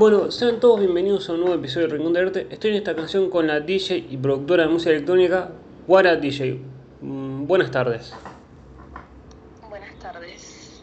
[0.00, 2.46] Bueno, sean todos bienvenidos a un nuevo episodio de Rincón de Arte.
[2.48, 5.50] Estoy en esta canción con la DJ y productora de música electrónica,
[5.86, 6.58] Guara DJ.
[7.02, 8.14] Mm, buenas tardes.
[9.68, 10.82] Buenas tardes.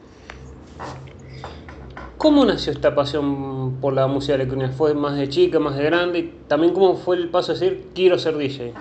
[2.19, 4.69] ¿Cómo nació esta pasión por la música electrónica?
[4.69, 6.19] ¿Fue más de chica, más de grande?
[6.19, 8.75] Y también, ¿cómo fue el paso a decir quiero ser DJ?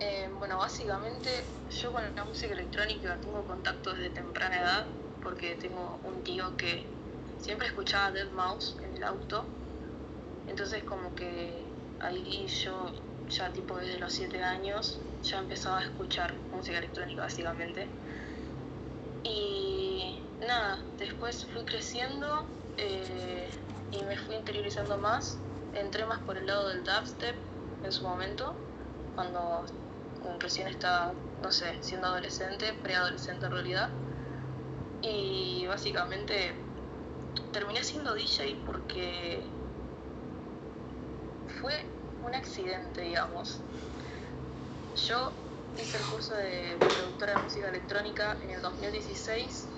[0.00, 1.28] Eh, bueno, básicamente
[1.70, 4.86] yo con la música electrónica tengo contacto desde temprana edad
[5.22, 6.95] porque tengo un tío que
[7.38, 9.44] siempre escuchaba Dead Mouse en el auto.
[10.48, 11.64] Entonces como que
[12.00, 12.92] ahí yo
[13.28, 17.86] ya tipo desde los 7 años ya empezaba a escuchar música electrónica básicamente.
[19.24, 22.46] Y nada, después fui creciendo
[22.76, 23.48] eh,
[23.90, 25.38] y me fui interiorizando más.
[25.74, 27.36] Entré más por el lado del dubstep
[27.84, 28.54] en su momento,
[29.14, 29.64] cuando
[30.38, 33.90] recién estaba, no sé, siendo adolescente, preadolescente en realidad.
[35.02, 36.54] Y básicamente
[37.52, 39.40] terminé siendo DJ porque
[41.60, 41.74] fue
[42.26, 43.58] un accidente, digamos.
[45.06, 45.32] Yo
[45.76, 49.68] hice el curso de productora de música electrónica en el 2016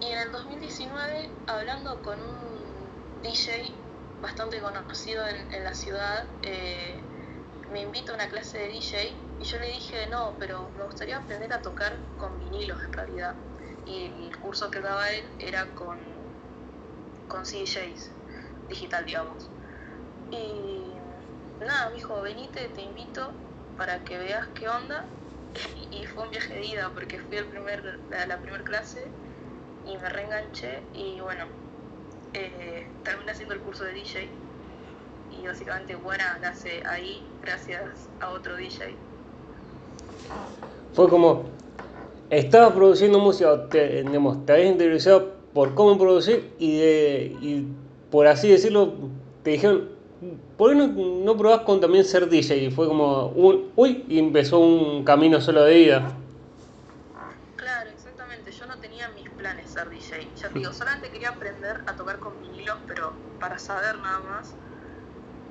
[0.00, 3.72] y en el 2019, hablando con un DJ
[4.20, 7.00] bastante conocido en, la ciudad, eh,
[7.72, 11.18] me invita a una clase de DJ y yo le dije, no, pero me gustaría
[11.18, 13.34] aprender a tocar con vinilos en realidad.
[13.86, 16.15] Y el curso que daba él era con
[17.28, 18.10] con CDJs
[18.68, 19.48] digital, digamos.
[20.30, 23.30] Y nada, me dijo, venite, te invito
[23.76, 25.04] para que veas qué onda.
[25.90, 29.06] Y, fue un viaje de ida porque fui el primer, a la primera clase
[29.86, 31.46] y me reenganché y bueno,
[32.34, 34.28] eh, terminé haciendo el curso de DJ
[35.30, 38.94] y básicamente Buena nace ahí gracias a otro DJ.
[40.92, 41.44] Fue como,
[42.30, 47.66] estabas produciendo música, te, habías interesado por cómo producir y, de, y
[48.10, 48.92] por así decirlo,
[49.42, 49.88] te dijeron,
[50.58, 52.58] ¿por qué no, no probás con también ser DJ?
[52.58, 56.12] Y fue como, un, uy, y empezó un camino solo de ida.
[57.56, 61.96] Claro, exactamente, yo no tenía mis planes ser DJ, ya digo, solamente quería aprender a
[61.96, 64.52] tocar con vinilos, pero para saber nada más.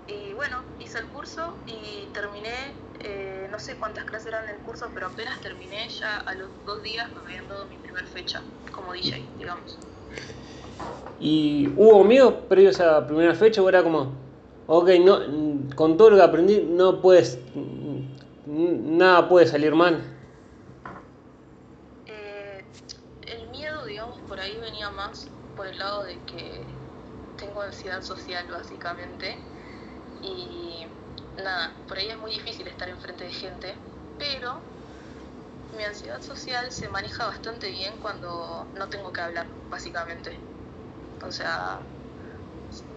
[0.07, 4.61] Y bueno, hice el curso y terminé, eh, no sé cuántas clases eran en el
[4.61, 8.43] curso, pero apenas terminé, ya a los dos días me habían dado mi primera fecha
[8.71, 9.79] como DJ, digamos.
[11.19, 14.11] ¿Y hubo miedo previo a esa primera fecha era como,
[14.67, 15.19] ok, no,
[15.75, 17.39] con todo lo que aprendí, no puedes,
[18.45, 20.03] nada puede salir mal?
[22.05, 22.63] Eh,
[23.27, 26.61] el miedo, digamos, por ahí venía más por el lado de que
[27.37, 29.37] tengo ansiedad social, básicamente.
[30.21, 30.85] Y
[31.37, 33.73] nada, por ahí es muy difícil estar enfrente de gente,
[34.17, 34.59] pero
[35.75, 40.39] mi ansiedad social se maneja bastante bien cuando no tengo que hablar, básicamente.
[41.21, 41.79] O sea,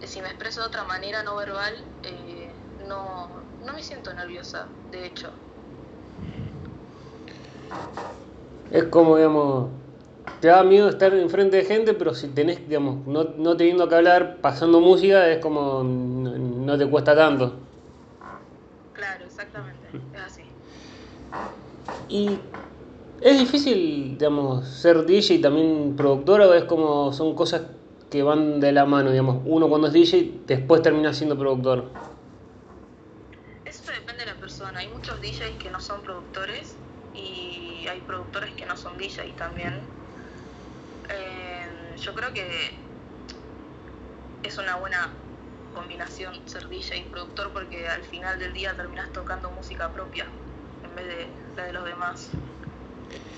[0.02, 2.54] si me expreso de otra manera no verbal, eh,
[2.88, 3.28] no,
[3.60, 5.32] no me siento nerviosa, de hecho.
[8.70, 9.70] Es como, digamos,
[10.40, 13.94] te da miedo estar enfrente de gente, pero si tenés, digamos, no, no teniendo que
[13.94, 17.54] hablar, pasando música, es como, no, te cuesta tanto.
[18.92, 20.42] Claro, exactamente, es así.
[22.08, 22.38] Y
[23.20, 27.62] es difícil, digamos, ser DJ y también productora, es como, son cosas
[28.10, 29.42] que van de la mano, digamos.
[29.44, 31.90] Uno cuando es DJ, después termina siendo productor.
[33.64, 34.78] Eso depende de la persona.
[34.78, 36.76] Hay muchos DJs que no son productores
[37.14, 39.74] y hay productores que no son DJs también.
[41.10, 42.48] Eh, yo creo que
[44.42, 45.10] es una buena
[45.74, 50.26] combinación ser DJ y productor porque al final del día terminas tocando música propia
[50.82, 52.30] en vez de la de los demás.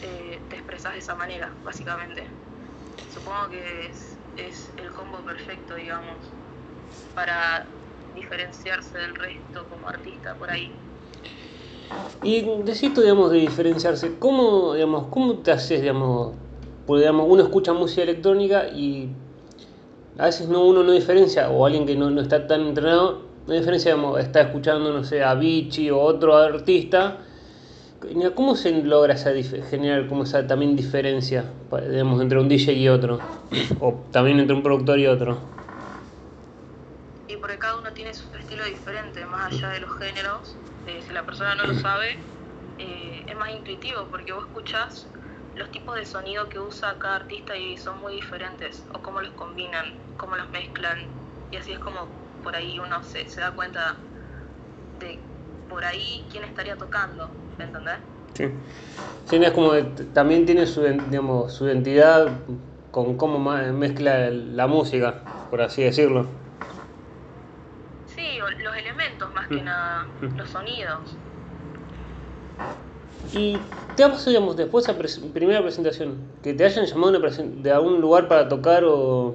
[0.03, 2.27] Eh, te expresas de esa manera, básicamente.
[3.13, 6.17] Supongo que es es el combo perfecto, digamos,
[7.15, 7.67] para
[8.15, 10.73] diferenciarse del resto como artista por ahí.
[12.23, 16.35] Y decís digamos, de diferenciarse, ¿cómo, digamos, cómo te haces, digamos,
[16.87, 19.09] porque digamos, uno escucha música electrónica y
[20.19, 23.55] a veces no, uno no diferencia, o alguien que no, no está tan entrenado, no
[23.55, 27.19] diferencia, digamos, está escuchando, no sé, a Vichy o otro artista,
[28.35, 29.31] ¿Cómo se logra esa
[29.69, 31.45] generar esa también diferencia
[31.91, 33.21] digamos, entre un DJ y otro?
[33.81, 35.37] o también entre un productor y otro.
[37.29, 40.57] Y porque cada uno tiene su estilo diferente, más allá de los géneros.
[40.87, 42.17] Eh, si la persona no lo sabe,
[42.79, 45.07] eh, es más intuitivo porque vos escuchás
[45.57, 49.33] los tipos de sonido que usa cada artista y son muy diferentes, o cómo los
[49.33, 49.85] combinan,
[50.17, 50.99] cómo los mezclan,
[51.53, 52.09] y así es como
[52.43, 53.97] por ahí uno se, se da cuenta
[55.01, 55.30] de
[55.71, 57.31] por ahí quién estaría tocando.
[57.59, 57.95] ¿entendés?
[58.35, 58.45] Sí.
[59.27, 59.73] sí es como
[60.13, 62.29] también tiene su, digamos, su identidad
[62.91, 65.23] con cómo mezcla la música.
[65.51, 66.27] por así decirlo.
[68.15, 69.65] Sí, los elementos más que Mm.
[69.65, 70.37] nada, Mm.
[70.39, 71.01] los sonidos.
[73.33, 73.59] ¿Y
[73.97, 77.71] te ha pasado, digamos, después de esa primera presentación, que te hayan llamado una de
[77.73, 79.35] algún lugar para tocar o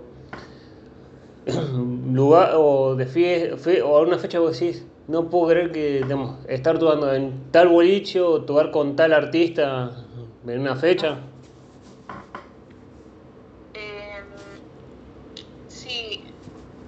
[2.11, 6.79] lugar o de fiesta o alguna fecha vos decís, no puedo creer que, digamos, estar
[6.79, 10.07] tocando en tal boliche o tocar con tal artista
[10.45, 11.19] en una fecha?
[13.73, 14.31] Em,
[15.67, 16.25] sí,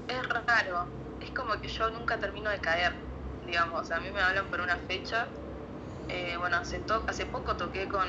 [0.08, 0.90] es raro.
[1.20, 2.94] Es como que yo nunca termino de caer,
[3.42, 3.92] digamos.
[3.92, 5.30] A mí me hablan por una fecha.
[6.10, 8.08] Eh, bueno, hace, to- hace poco toqué con,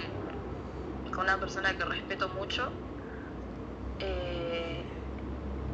[1.12, 2.72] con una persona que respeto mucho.
[4.00, 4.86] Eh,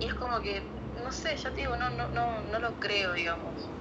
[0.01, 3.15] y es como que, no sé, ya te digo, no, no, no, no lo creo,
[3.15, 3.74] digamos.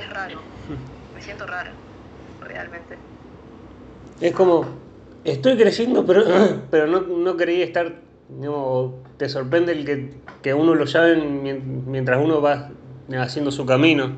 [0.00, 0.42] Es raro.
[1.12, 1.76] Me siento rara,
[2.40, 2.98] realmente.
[4.20, 4.66] Es como,
[5.24, 6.24] estoy creciendo, pero,
[6.70, 8.02] pero no, no quería estar,
[9.16, 12.70] te sorprende el que, que uno lo llame mien- mientras uno va
[13.18, 14.16] haciendo su camino.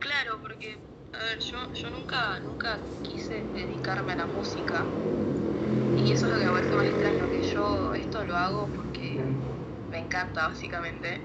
[0.00, 0.78] Claro, porque,
[1.12, 2.70] a ver, yo, yo nunca, nunca
[3.02, 4.92] quise dedicarme a la música.
[5.94, 9.28] Y eso es lo que me parece más extraño, que yo esto lo hago porque
[9.88, 11.22] me encanta, básicamente.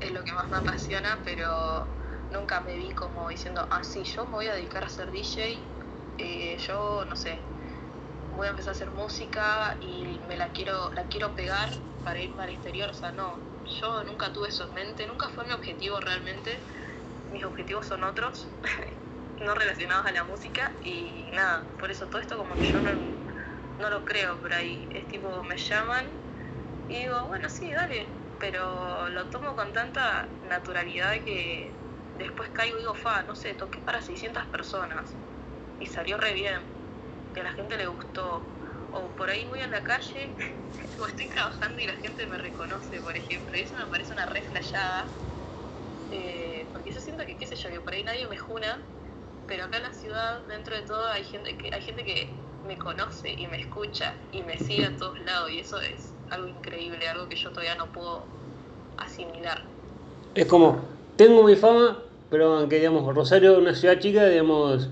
[0.00, 1.96] Es lo que más me apasiona, pero
[2.34, 5.42] nunca me vi como diciendo, ah, sí, yo me voy a dedicar a ser DJ.
[6.18, 7.42] eh, yo, no sé,
[8.30, 11.70] voy a empezar a hacer música y me la quiero, la quiero pegar
[12.02, 12.90] para irme al exterior.
[12.90, 16.60] O sea, no, yo nunca tuve eso en mente, nunca fue mi objetivo realmente
[17.30, 18.48] mis objetivos son otros,
[19.38, 22.90] no relacionados a la música y nada, por eso todo esto como que yo no,
[23.78, 26.06] no lo creo por ahí, es tipo, me llaman
[26.88, 28.08] y digo, bueno, sí, dale,
[28.38, 31.78] pero lo tomo con tanta naturalidad que
[32.18, 35.16] después caigo y digo, fa, no sé, toqué para 600 personas
[35.80, 36.60] y salió re bien,
[37.32, 38.46] que a la gente le gustó,
[38.92, 40.34] o por ahí voy a la calle
[41.00, 44.26] o estoy trabajando y la gente me reconoce, por ejemplo, y eso me parece una
[44.26, 45.08] re flayada
[46.10, 48.80] eh, porque yo siento que, qué sé yo, que por ahí nadie me juna,
[49.46, 52.28] pero acá en la ciudad, dentro de todo, hay gente que, hay gente que
[52.62, 56.46] me conoce y me escucha y me sigue a todos lados, y eso es algo
[56.46, 58.28] increíble, algo que yo todavía no puedo
[58.96, 59.60] asimilar.
[60.34, 60.80] Es como,
[61.16, 64.90] tengo mi fama, pero aunque, digamos, Rosario es una ciudad chica, digamos,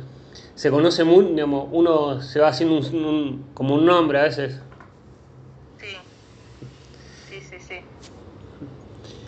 [0.55, 4.61] se conoce muy, digamos, uno se va haciendo un, como un nombre a veces.
[5.79, 5.97] Sí,
[7.29, 7.81] sí, sí, sí.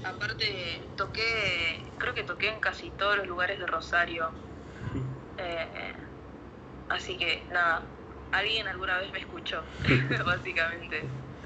[0.03, 0.45] Aparte,
[0.97, 1.23] toqué,
[1.99, 4.31] creo que toqué en casi todos los lugares de Rosario.
[5.37, 5.93] Eh,
[6.89, 7.83] así que nada,
[8.33, 9.65] alguien alguna vez me escuchó,
[10.27, 11.03] básicamente.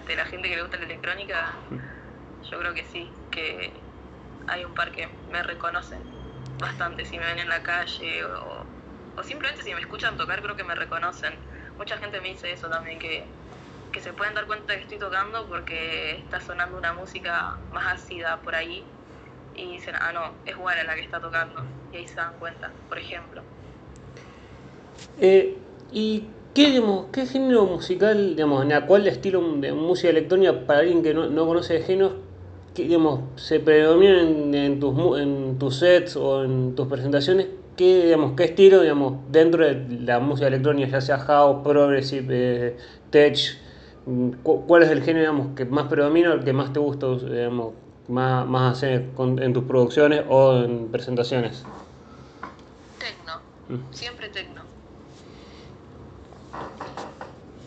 [0.07, 1.61] De la gente que le gusta la electrónica,
[2.51, 3.73] yo creo que sí, que
[4.47, 6.18] hay un par que me reconocen
[6.59, 8.65] bastante si me ven en la calle o,
[9.17, 11.35] o simplemente si me escuchan tocar, creo que me reconocen.
[11.77, 13.25] Mucha gente me dice eso también, que,
[13.93, 18.39] que se pueden dar cuenta que estoy tocando porque está sonando una música más ácida
[18.39, 18.85] por ahí
[19.55, 21.63] y dicen, ah, no, es Juana la que está tocando.
[21.93, 23.43] Y ahí se dan cuenta, por ejemplo.
[25.21, 25.57] Eh,
[25.93, 26.25] ¿Y
[26.55, 31.03] qué, digamos, qué género musical, digamos, en la cual estilo de música electrónica para alguien
[31.03, 32.15] que no, no conoce de géneros,
[32.79, 37.49] que, digamos, se predomina en, en tus, en tus sets o en tus presentaciones?
[37.77, 42.27] ¿Qué, digamos, qué estilo, digamos, dentro de la música electrónica, ya sea house, progressive,
[42.69, 42.77] eh,
[43.11, 43.37] tech,
[44.07, 46.79] mm, cu- cuál es el género, digamos, que más predomina o el que más te
[46.79, 47.75] gusta, digamos,
[48.09, 51.65] más, más hacer con- en tus producciones o en presentaciones?
[52.99, 53.35] Tecno,
[53.69, 53.93] Mm.
[53.93, 54.58] siempre tecno.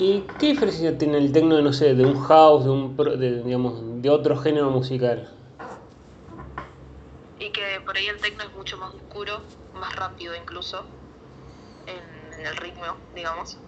[0.03, 3.43] ¿Y qué diferencia tiene el techno de, no sé, de un house, de un, de,
[3.43, 5.31] digamos, de otro género musical?
[7.37, 9.43] Y que por ahí el tecno es mucho más oscuro,
[9.75, 10.83] más rápido incluso,
[11.85, 13.59] en el ritmo, digamos.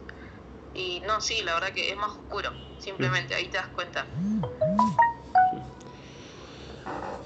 [0.73, 2.49] Y no, sí, la verdad que es más oscuro,
[2.79, 4.07] simplemente, ahí te das cuenta.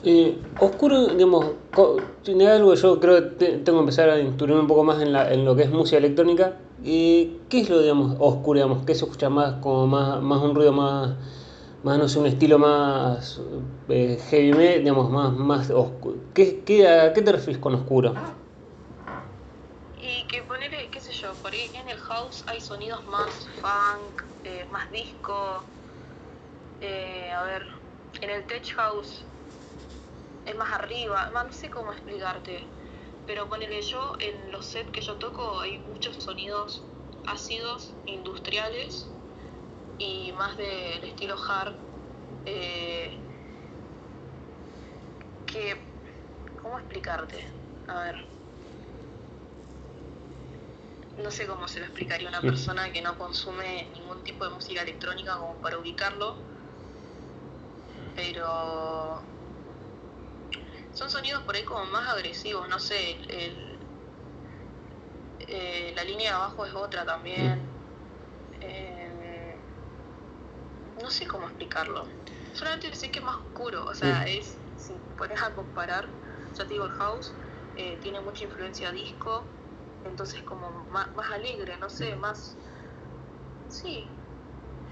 [0.03, 1.53] Eh, oscuro, digamos,
[2.23, 5.11] tiene algo yo creo que te- tengo que empezar a instruirme un poco más en,
[5.13, 6.61] la, en lo que es música electrónica.
[6.83, 8.85] Eh, ¿Qué es lo, digamos, oscuro, digamos?
[8.85, 11.17] ¿Qué se escucha más, como más, más un ruido más,
[11.83, 13.41] más, no sé, un estilo más
[13.89, 16.19] eh, heavy digamos, más, más oscuro?
[16.33, 18.15] ¿Qué, qué, ¿A qué te refieres con oscuro?
[19.97, 24.21] Y que ponerle, qué sé yo, por ahí en el house hay sonidos más funk,
[24.45, 25.65] eh, más disco.
[26.79, 27.65] eh, a ver,
[28.21, 29.25] en el tech house
[30.47, 32.63] es más arriba, no sé cómo explicarte.
[33.25, 36.81] Pero ponele yo, en los sets que yo toco hay muchos sonidos
[37.25, 39.05] ácidos, industriales
[39.99, 41.75] y más del estilo hard.
[42.45, 43.11] eh,
[45.45, 45.77] que,
[46.61, 47.45] ¿cómo explicarte?
[47.87, 48.37] A ver
[51.17, 54.83] no sé cómo se lo explicaría una persona que no consume ningún tipo de música
[54.83, 56.37] electrónica como para ubicarlo,
[58.15, 59.23] pero
[60.97, 63.79] son sonidos por ahí como más agresivos, no sé, el,
[65.39, 67.61] eh, la línea de abajo es otra también.
[68.61, 69.61] Eh,
[70.99, 72.07] no sé cómo explicarlo.
[72.55, 76.09] Solamente sé que es más oscuro, o sea, es, si pones a comparar,
[76.57, 77.31] ya te digo, el house
[77.75, 79.45] eh, tiene mucha influencia disco,
[80.03, 82.55] entonces como más, más alegre, no sé, más,
[83.69, 84.09] sí,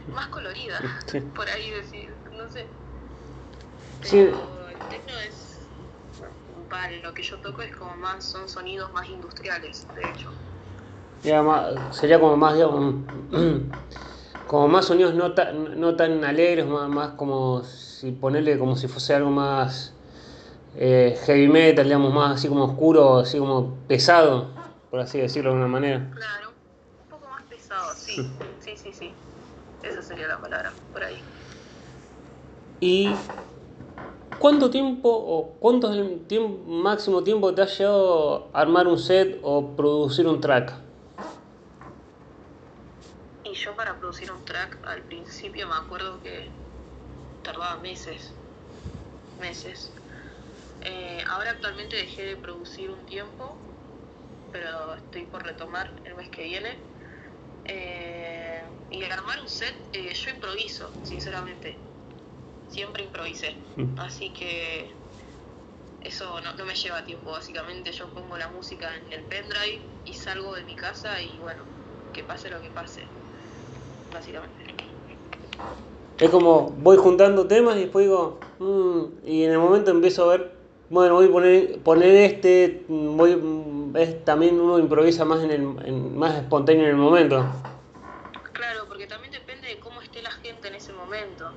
[0.05, 0.79] más colorida,
[1.35, 2.67] por ahí decir, no sé.
[4.01, 5.44] Pero el techno es,
[6.69, 10.31] vale, lo que yo toco es como más, son sonidos más industriales, de hecho.
[11.91, 13.03] sería como más, digamos,
[14.47, 15.33] como más sonidos no,
[15.75, 19.93] no tan alegres, más, más como si ponerle como si fuese algo más
[20.75, 24.49] eh, heavy metal, digamos, más así como oscuro, así como pesado,
[24.89, 26.11] por así decirlo de alguna manera.
[26.15, 26.49] Claro,
[27.01, 28.15] un poco más pesado, sí,
[28.59, 29.13] sí, sí, sí.
[29.81, 31.23] Esa sería la palabra, por ahí.
[32.79, 33.13] ¿Y
[34.39, 39.39] cuánto tiempo o cuánto es el tiempo, máximo tiempo te ha llevado armar un set
[39.43, 40.73] o producir un track?
[43.43, 46.49] Y yo para producir un track al principio me acuerdo que
[47.43, 48.33] tardaba meses,
[49.39, 49.91] meses.
[50.81, 53.55] Eh, ahora actualmente dejé de producir un tiempo,
[54.51, 56.77] pero estoy por retomar el mes que viene.
[57.65, 61.84] Eh, y armar un set, eh, yo improviso, sinceramente.
[62.67, 63.55] Siempre improvisé.
[63.75, 63.99] Mm.
[63.99, 64.91] Así que
[66.01, 67.91] eso no, no, me lleva tiempo, básicamente.
[67.91, 71.63] Yo pongo la música en el pendrive y salgo de mi casa y bueno,
[72.13, 73.07] que pase lo que pase.
[74.11, 74.63] Básicamente.
[76.17, 80.37] Es como voy juntando temas y después digo, mm", y en el momento empiezo a
[80.37, 80.55] ver,
[80.89, 83.41] bueno, voy a poner, poner este, voy,
[83.95, 87.45] es, también uno improvisa más en el, más espontáneo en el momento.
[88.53, 91.51] Claro, porque también depende de cómo esté la gente en ese momento.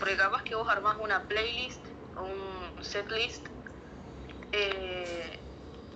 [0.00, 3.46] Porque capaz que vos armás una playlist un setlist
[4.52, 5.40] eh,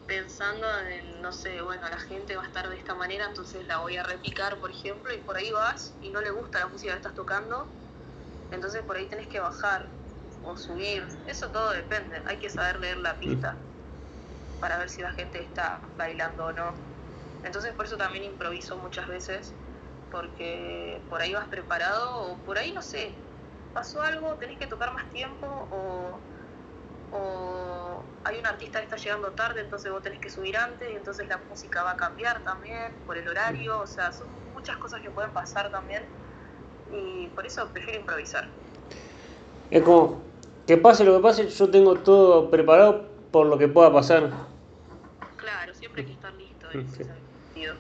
[0.07, 3.79] pensando en, no sé, bueno, la gente va a estar de esta manera, entonces la
[3.79, 6.93] voy a repicar, por ejemplo, y por ahí vas y no le gusta la música
[6.93, 7.69] que estás tocando,
[8.51, 9.89] entonces por ahí tenés que bajar
[10.43, 13.59] o subir, eso todo depende, hay que saber leer la pista
[14.61, 16.75] para ver si la gente está bailando o no.
[17.43, 19.55] Entonces por eso también improviso muchas veces,
[20.11, 23.24] porque por ahí vas preparado o por ahí no sé,
[23.75, 26.21] pasó algo, tenés que tocar más tiempo o,
[28.25, 31.29] hay un artista que está llegando tarde, entonces vos tenés que subir antes y entonces
[31.29, 35.11] la música va a cambiar también por el horario, o sea, son muchas cosas que
[35.11, 36.03] pueden pasar también
[36.91, 38.49] y por eso prefiero improvisar.
[39.71, 40.25] Es como,
[40.67, 44.31] que pase lo que pase, yo tengo todo preparado por lo que pueda pasar.
[45.37, 47.75] Claro, siempre hay que estar listo en ese sentido.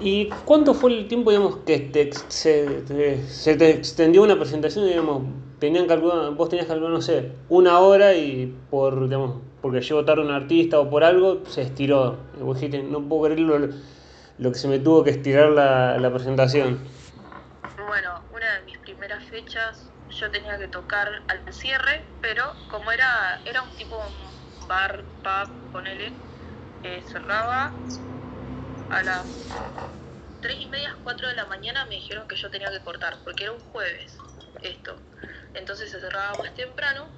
[0.00, 2.82] ¿Y cuánto fue el tiempo, digamos, que se,
[3.56, 5.22] te extendió una presentación, digamos,
[5.58, 10.22] tenían calculado, vos tenías calculado, no sé, una hora y por, digamos, porque llegó tarde
[10.22, 12.18] un artista o por algo, se estiró.
[12.40, 16.78] Vos dijiste, no puedo creer lo, que se me tuvo que estirar la, la presentación.
[17.88, 23.40] Bueno, una de mis primeras fechas yo tenía que tocar al cierre, pero como era,
[23.44, 23.96] era un tipo
[24.68, 26.12] bar, pub, ponele,
[26.82, 27.72] eh, cerraba
[28.90, 29.26] a las
[30.42, 33.44] 3 y media, 4 de la mañana me dijeron que yo tenía que cortar, porque
[33.44, 34.16] era un jueves
[34.62, 34.96] esto.
[35.54, 37.08] Entonces se cerraba más temprano.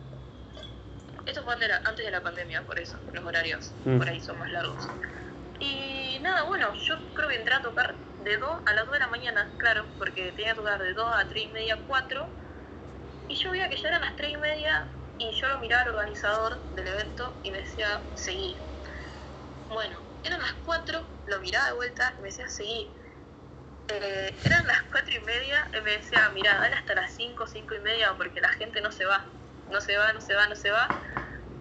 [1.27, 3.99] Esto fue antes de la pandemia, por eso, los horarios mm.
[3.99, 4.89] por ahí son más largos.
[5.61, 7.95] Y nada, bueno, yo creo que entré a tocar
[8.25, 11.07] de 2 a las 2 de la mañana, claro, porque tenía que tocar de 2
[11.15, 12.29] a 3 y media, 4
[13.29, 14.87] y yo veía que ya eran las tres y media
[15.19, 18.57] y yo lo miraba al organizador del evento y me decía, seguí.
[19.69, 22.89] Bueno, eran las cuatro, lo miraba de vuelta y me decía, seguí.
[23.89, 27.75] Eh, eran las cuatro y media y me decía, mira, dale hasta las cinco, cinco
[27.75, 29.25] y media porque la gente no se va.
[29.71, 30.89] No se va, no se va, no se va.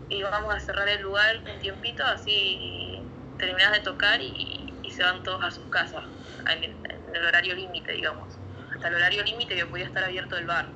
[0.10, 3.02] Y vamos a cerrar el lugar un tiempito, así
[3.38, 6.06] terminas de tocar y, se van todos a sus casas,
[6.50, 8.34] en el, en el horario límite, digamos.
[8.74, 10.70] Hasta el horario límite que podía estar abierto el bar.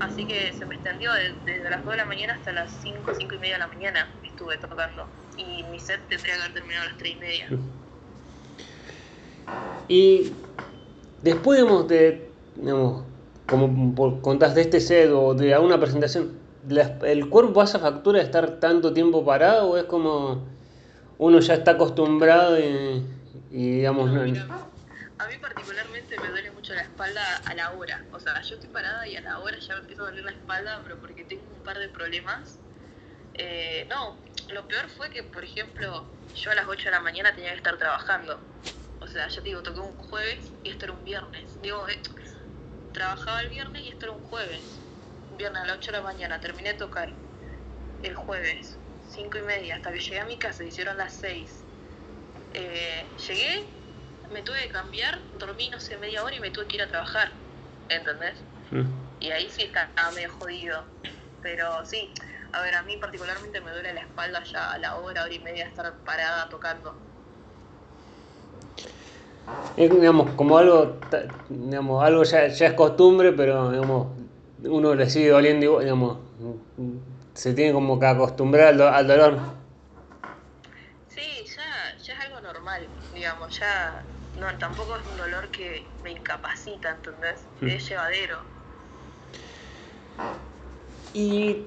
[0.00, 3.34] Así que se me extendió desde, las 2 de la mañana hasta las 5, 5
[3.34, 5.08] y media de la mañana estuve tocando.
[5.36, 7.48] Y mi set tendría que haber terminado a las 3 y media.
[9.88, 10.32] Y
[11.22, 13.04] después de, digamos,
[13.46, 16.38] como contaste de este set o de alguna presentación,
[17.04, 20.44] ¿el cuerpo hace factura de estar tanto tiempo parado o es como
[21.18, 23.04] uno ya está acostumbrado y,
[23.50, 24.10] digamos...
[24.12, 28.04] No, a mí particularmente me duele mucho la espalda a la hora.
[28.12, 30.32] O sea, yo estoy parada y a la hora ya me empiezo a doler la
[30.32, 32.58] espalda, pero porque tengo un par de problemas.
[33.34, 34.16] Eh, no,
[34.48, 37.56] lo peor fue que, por ejemplo, yo a las 8 de la mañana tenía que
[37.56, 38.40] estar trabajando.
[39.00, 41.58] O sea, yo te digo, toqué un jueves y esto era un viernes.
[41.62, 41.98] Digo, eh,
[42.92, 44.80] trabajaba el viernes y esto era un jueves.
[45.36, 47.12] viernes a las 8 de la mañana, terminé de tocar
[48.02, 48.78] el jueves,
[49.10, 51.64] 5 y media, hasta que llegué a mi casa, hicieron las 6.
[52.54, 53.64] Eh, llegué,
[54.30, 56.88] me tuve que cambiar, dormí, no sé, media hora y me tuve que ir a
[56.88, 57.30] trabajar,
[57.88, 58.38] ¿entendés?
[58.70, 58.84] Mm.
[59.20, 60.84] Y ahí sí estaba medio jodido.
[61.42, 62.12] Pero sí,
[62.52, 65.40] a ver, a mí particularmente me duele la espalda ya a la hora, hora y
[65.40, 66.96] media de estar parada tocando.
[69.76, 70.96] Es digamos, como algo,
[71.48, 74.08] digamos, algo ya, ya es costumbre, pero digamos,
[74.64, 76.18] uno le sigue doliendo digamos,
[77.34, 79.38] se tiene como que acostumbrar al, do- al dolor.
[81.08, 86.10] Sí, ya, ya es algo normal, digamos, ya no, tampoco es un dolor que me
[86.12, 87.48] incapacita, ¿entendés?
[87.60, 87.66] Mm.
[87.66, 88.44] Es llevadero.
[91.12, 91.66] ¿Y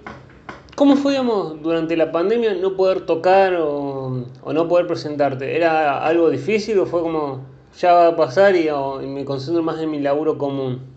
[0.80, 1.18] cómo fue,
[1.62, 5.58] durante la pandemia no poder tocar o, no poder presentarte?
[5.58, 7.46] ¿Era algo difícil o fue como,
[7.78, 8.70] ya va a pasar y
[9.06, 10.96] me concentro más en mi laburo común?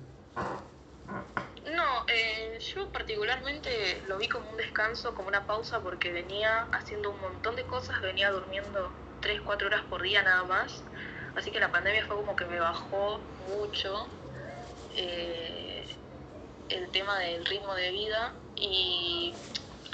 [1.75, 7.11] No, eh, yo particularmente lo vi como un descanso, como una pausa, porque venía haciendo
[7.11, 8.89] un montón de cosas, venía durmiendo
[9.21, 10.85] 3, 4 horas por día nada más.
[11.35, 13.19] Así que la pandemia fue como que me bajó
[13.59, 14.07] mucho
[14.95, 15.85] eh,
[16.69, 18.33] el tema del ritmo de vida.
[18.55, 19.12] Y,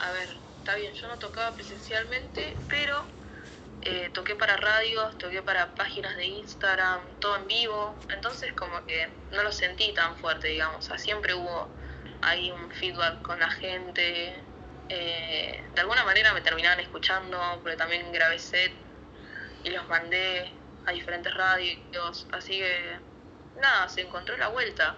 [0.09, 3.05] a ver, está bien, yo no tocaba presencialmente, pero
[3.83, 9.09] eh, toqué para radios, toqué para páginas de Instagram, todo en vivo, entonces como que
[9.33, 11.69] no lo sentí tan fuerte, digamos, o sea, siempre hubo
[12.23, 14.35] ahí un feedback con la gente,
[14.89, 18.73] eh, de alguna manera me terminaban escuchando, porque también grabé set
[19.63, 20.51] y los mandé
[20.87, 22.99] a diferentes radios, así que
[23.61, 24.97] nada, se encontró la vuelta.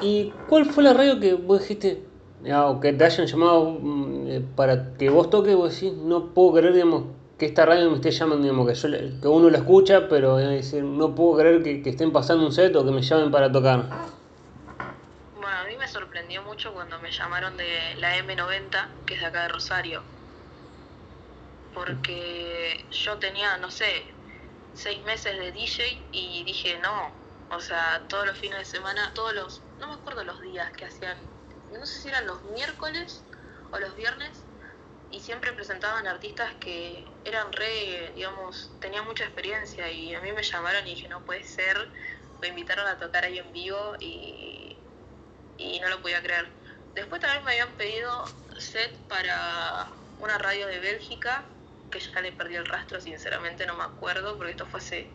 [0.00, 2.09] ¿Y cuál fue la radio que vos dijiste,
[2.44, 6.54] o que te hayan llamado mm, eh, para que vos toques, vos decís, no puedo
[6.54, 7.04] creer, digamos,
[7.38, 10.82] que esta radio me esté llamando, digamos, que, yo, que uno la escucha, pero decir,
[10.84, 13.84] no puedo creer que, que estén pasando un set o que me llamen para tocar?
[15.36, 19.26] Bueno, a mí me sorprendió mucho cuando me llamaron de la M90, que es de
[19.26, 20.02] acá de Rosario.
[21.74, 24.04] Porque yo tenía, no sé,
[24.74, 27.10] seis meses de DJ y dije, no,
[27.54, 30.84] o sea, todos los fines de semana, todos los, no me acuerdo los días que
[30.84, 31.16] hacían,
[31.78, 33.22] no sé si eran los miércoles
[33.70, 34.30] o los viernes,
[35.10, 40.42] y siempre presentaban artistas que eran re, digamos, tenían mucha experiencia y a mí me
[40.42, 41.76] llamaron y dije, no puede ser,
[42.40, 44.76] me invitaron a tocar ahí en vivo y,
[45.58, 46.48] y no lo podía creer.
[46.94, 48.24] Después también me habían pedido
[48.58, 49.88] set para
[50.20, 51.44] una radio de Bélgica,
[51.90, 55.10] que ya le perdí el rastro, sinceramente no me acuerdo, porque esto fue hace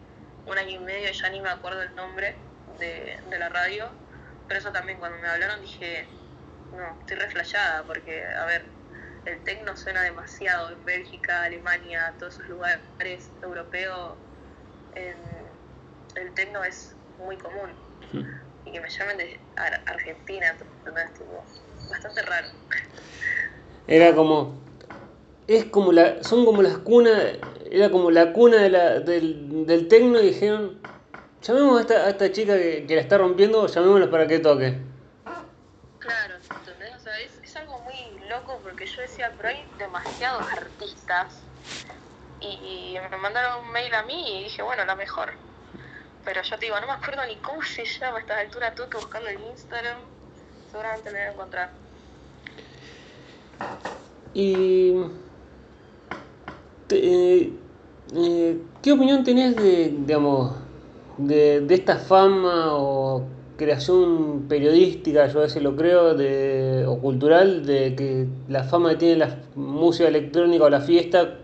[0.45, 2.35] un año y medio, ya ni me acuerdo el nombre
[2.79, 3.89] de, de la radio,
[4.47, 6.05] pero eso también cuando me hablaron dije,
[6.75, 8.65] no, estoy reflejada, porque, a ver,
[9.25, 14.13] el tecno suena demasiado en Bélgica, Alemania, todos esos lugares europeos,
[16.15, 17.71] el tecno es muy común.
[18.65, 21.13] Y que me llamen de Ar- Argentina, ¿entendés?
[21.13, 21.43] Tipo,
[21.89, 22.47] bastante raro.
[23.87, 24.59] Era como,
[25.47, 27.33] es como la, son como las cunas,
[27.69, 30.79] era como la cuna de la, del, del tecno y dijeron,
[31.41, 34.77] llamemos a esta, a esta chica que, que la está rompiendo, llamémosla para que toque.
[35.99, 36.95] Claro, ¿entendés?
[36.95, 37.93] O sea, es, es algo muy
[38.63, 41.47] porque yo decía, pero hay demasiados artistas.
[42.39, 45.33] Y me mandaron un mail a mí y dije, bueno, la mejor.
[46.23, 48.89] Pero yo te digo, no me acuerdo ni cómo se llama a esta altura, tuve
[48.89, 49.99] que buscarlo en Instagram.
[50.71, 51.75] Seguramente lo voy a encontrar.
[54.33, 54.93] Y
[56.87, 57.59] te- eh,
[58.15, 60.55] eh, ¿qué opinión tenés de, digamos,
[61.17, 63.27] de, de esta fama o
[63.57, 68.95] creación periodística, yo a veces lo creo, de, o cultural, de que la fama que
[68.97, 71.39] tiene la música electrónica o la fiesta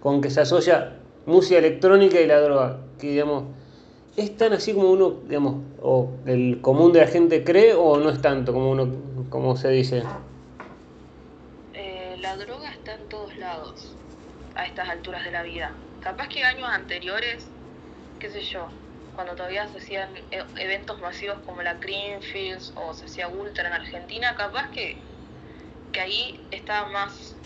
[0.00, 0.96] con que se asocia
[1.26, 2.80] música electrónica y la droga?
[2.98, 3.44] Que digamos,
[4.16, 8.10] ¿es tan así como uno, digamos, o el común de la gente cree o no
[8.10, 8.88] es tanto como uno,
[9.28, 10.02] como se dice?
[11.74, 13.94] Eh, la droga está en todos lados
[14.54, 15.72] a estas alturas de la vida.
[16.00, 17.46] Capaz que años anteriores,
[18.18, 18.68] qué sé yo,
[19.12, 23.74] cuando todavía se hacían e- eventos masivos como la Greenfields o se hacía Ultra en
[23.74, 25.02] Argentina, capaz que,
[25.92, 27.36] que ahí estaba más,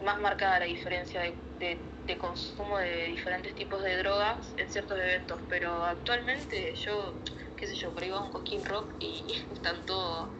[0.00, 1.84] más marcada la diferencia de, de-
[2.18, 5.42] consumo de diferentes tipos de drogas en ciertos eventos.
[5.48, 7.22] Pero actualmente yo,
[7.56, 10.34] qué sé yo, por ahí va un Cosquín Rock y están todo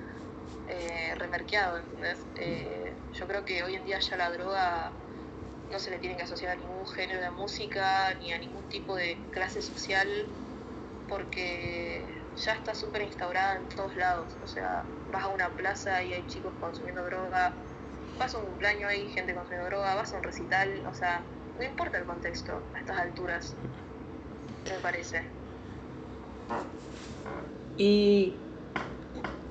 [0.66, 2.26] eh, remerqueado, ¿entendés?
[2.36, 4.98] Eh, yo creo que hoy en día ya la droga
[5.70, 8.96] no se le tiene que asociar a ningún género de música ni a ningún tipo
[8.96, 10.08] de clase social
[11.08, 12.04] porque
[12.36, 14.32] ya está súper instaurada en todos lados.
[14.42, 17.54] O sea, vas a una plaza y hay chicos consumiendo droga,
[18.18, 21.22] vas a un cumpleaños hay gente consumiendo droga, vas a un recital, o sea,
[21.58, 23.54] no importa el contexto a estas alturas,
[24.64, 25.22] me parece.
[27.76, 28.34] ¿Y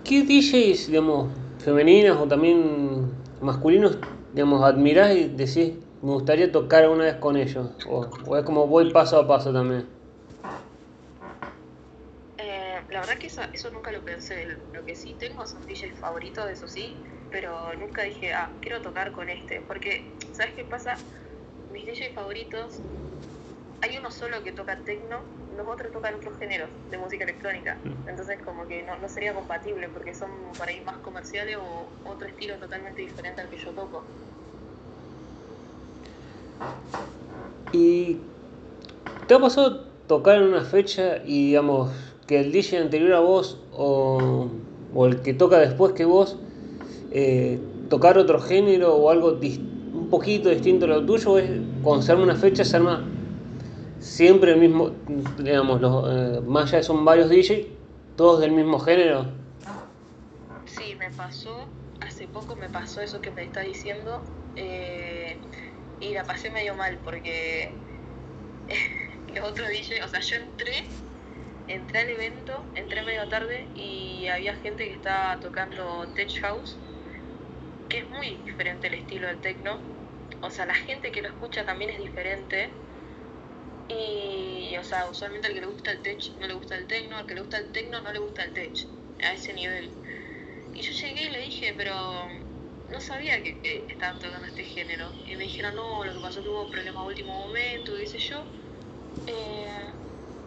[0.04, 3.98] ¿qué DJs, digamos, femeninas o también masculinos,
[4.34, 7.70] digamos, admirás y decís, me gustaría tocar una vez con ellos?
[7.88, 9.88] O, o es como voy paso a paso también.
[12.38, 14.48] Eh, la verdad que eso, eso nunca lo pensé.
[14.74, 16.96] Lo que sí tengo son DJs favoritos, eso sí,
[17.32, 19.62] pero nunca dije, ah, quiero tocar con este.
[19.62, 21.02] Porque, ¿sabes qué pasa?
[21.70, 22.82] Mis DJs favoritos,
[23.82, 27.80] hay uno solo que toca techno, los otros tocan otros géneros de música electrónica.
[28.08, 32.28] Entonces, como que no, no sería compatible porque son por ahí más comerciales o otro
[32.28, 34.06] estilo totalmente diferente al que yo toco.
[37.74, 38.18] ¿Y
[39.28, 41.92] te ha pasado tocar en una fecha y digamos
[42.28, 44.48] que el DJ anterior a vos o,
[44.94, 46.38] o el que toca después que vos
[47.12, 51.50] eh, tocar otro género o algo un poquito distinto a lo tuyo es
[51.84, 53.04] cuando se arma una fecha se arma
[54.00, 54.92] siempre el mismo,
[55.38, 57.68] digamos, los, eh, más allá son varios DJ,
[58.16, 59.26] todos del mismo género?
[60.66, 61.66] Sí, me pasó,
[62.02, 64.22] hace poco me pasó eso que me está diciendo
[64.56, 65.38] eh,
[66.00, 67.72] y la pasé medio mal porque
[69.36, 70.84] los otros DJ, o sea, yo entré,
[71.68, 76.78] entré al evento, entré medio tarde y había gente que estaba tocando Tech House,
[77.90, 79.80] que es muy diferente el estilo del techno,
[80.42, 82.70] o sea, la gente que lo escucha también es diferente.
[83.90, 87.18] Y, o sea, usualmente al que le gusta el tech no le gusta el techno,
[87.18, 88.74] al que le gusta el techno no le gusta el tech,
[89.24, 89.90] a ese nivel.
[90.74, 91.94] Y yo llegué y le dije, pero
[92.90, 95.14] no sabía que, que estaban tocando este género.
[95.26, 98.20] Y me dijeron, no, lo que pasó que hubo problemas a último momento, qué sé
[98.20, 98.48] yo.
[99.28, 99.94] Eh,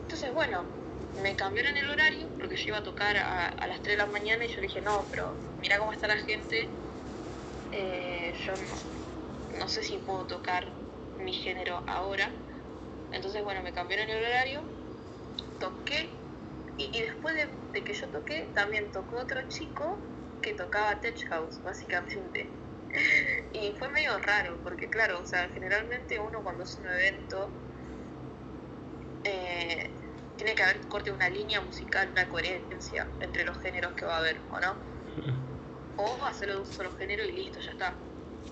[0.03, 0.71] entonces, bueno,
[1.15, 4.11] me cambiaron el horario porque yo iba a tocar a, a las 3 de la
[4.11, 6.79] mañana y yo le dije, no, pero mira cómo está la gente.
[7.73, 8.77] Eh, yo no,
[9.51, 10.75] no sé si puedo tocar
[11.19, 12.35] mi género ahora.
[13.11, 14.69] Entonces, bueno, me cambiaron el horario,
[15.59, 16.11] toqué
[16.77, 20.03] y, y después de, de que yo toqué, también tocó otro chico
[20.41, 22.47] que tocaba Tech House, básicamente.
[23.53, 27.51] Y fue medio raro, porque claro, o sea, generalmente uno cuando hace un evento
[29.25, 29.91] eh,
[30.37, 34.19] tiene que haber corte una línea musical, una coherencia entre los géneros que va a
[34.19, 34.77] haber, ¿o no?
[35.97, 37.95] O hacerlo de un solo género y listo, ya está.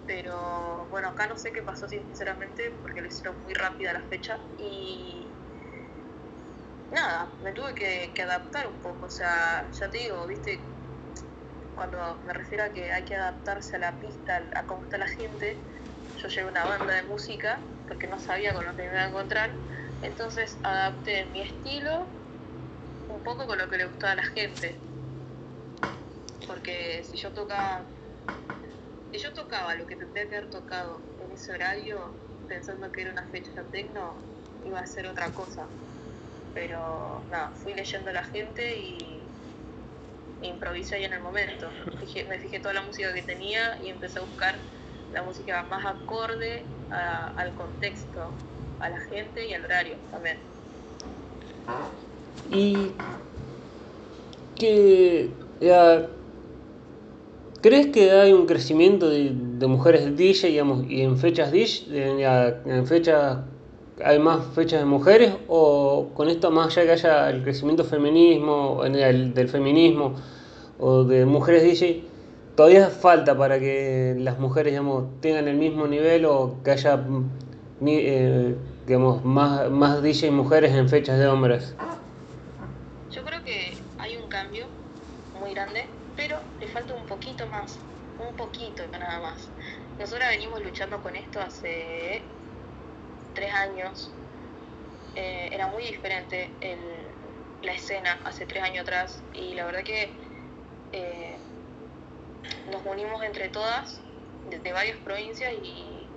[0.06, 4.38] Pero bueno, acá no sé qué pasó sinceramente, porque lo hicieron muy rápida la fecha
[4.58, 5.26] y
[6.90, 10.60] nada, me tuve que, que adaptar un poco, o sea, ya te digo, viste,
[11.78, 15.06] cuando me refiero a que hay que adaptarse a la pista, a cómo está la
[15.06, 15.56] gente,
[16.16, 19.08] yo llevé una banda de música porque no sabía con lo que me iba a
[19.08, 19.54] encontrar,
[20.02, 22.08] entonces adapté mi estilo
[23.06, 24.74] un poco con lo que le gustaba a la gente.
[26.48, 27.86] Porque si yo tocaba,
[29.12, 32.16] si yo tocaba lo que tendría que haber tocado en ese horario,
[32.48, 34.16] pensando que era una fecha tecno,
[34.64, 35.68] iba a ser otra cosa.
[36.52, 39.27] Pero nada, fui leyendo a la gente y
[40.42, 41.68] improvisé ahí en el momento.
[42.28, 44.54] Me fijé toda la música que tenía y empecé a buscar
[45.12, 48.34] la música más acorde a- al contexto,
[48.78, 50.38] a la gente y al horario también.
[52.50, 52.94] ¿Y
[54.54, 55.34] que
[57.60, 59.30] crees que hay un crecimiento de,
[59.66, 63.38] mujeres DJ, digamos, y en fechas de- ya, en fechas
[64.04, 68.84] hay más fechas de mujeres o con esto más allá que haya el crecimiento feminismo,
[68.84, 70.14] el- del feminismo
[70.78, 76.24] o de mujeres DJ, todavía falta para que las mujeres, digamos, tengan el mismo nivel
[76.26, 77.00] o que haya
[77.86, 78.56] eh,
[78.86, 81.74] digamos, más, más DJ mujeres en fechas de hombres?
[83.10, 84.66] Yo creo que hay un cambio
[85.40, 85.84] muy grande,
[86.16, 87.78] pero le falta un poquito más,
[88.18, 89.50] un poquito nada más.
[89.98, 92.22] Nosotros venimos luchando con esto hace
[93.32, 94.14] tres años.
[95.14, 97.14] Eh, era muy diferente el-
[97.62, 100.16] la escena hace tres años atrás y la verdad que
[100.92, 101.40] eh,
[102.66, 104.00] nos unimos entre todas
[104.44, 106.08] de, de varias provincias y,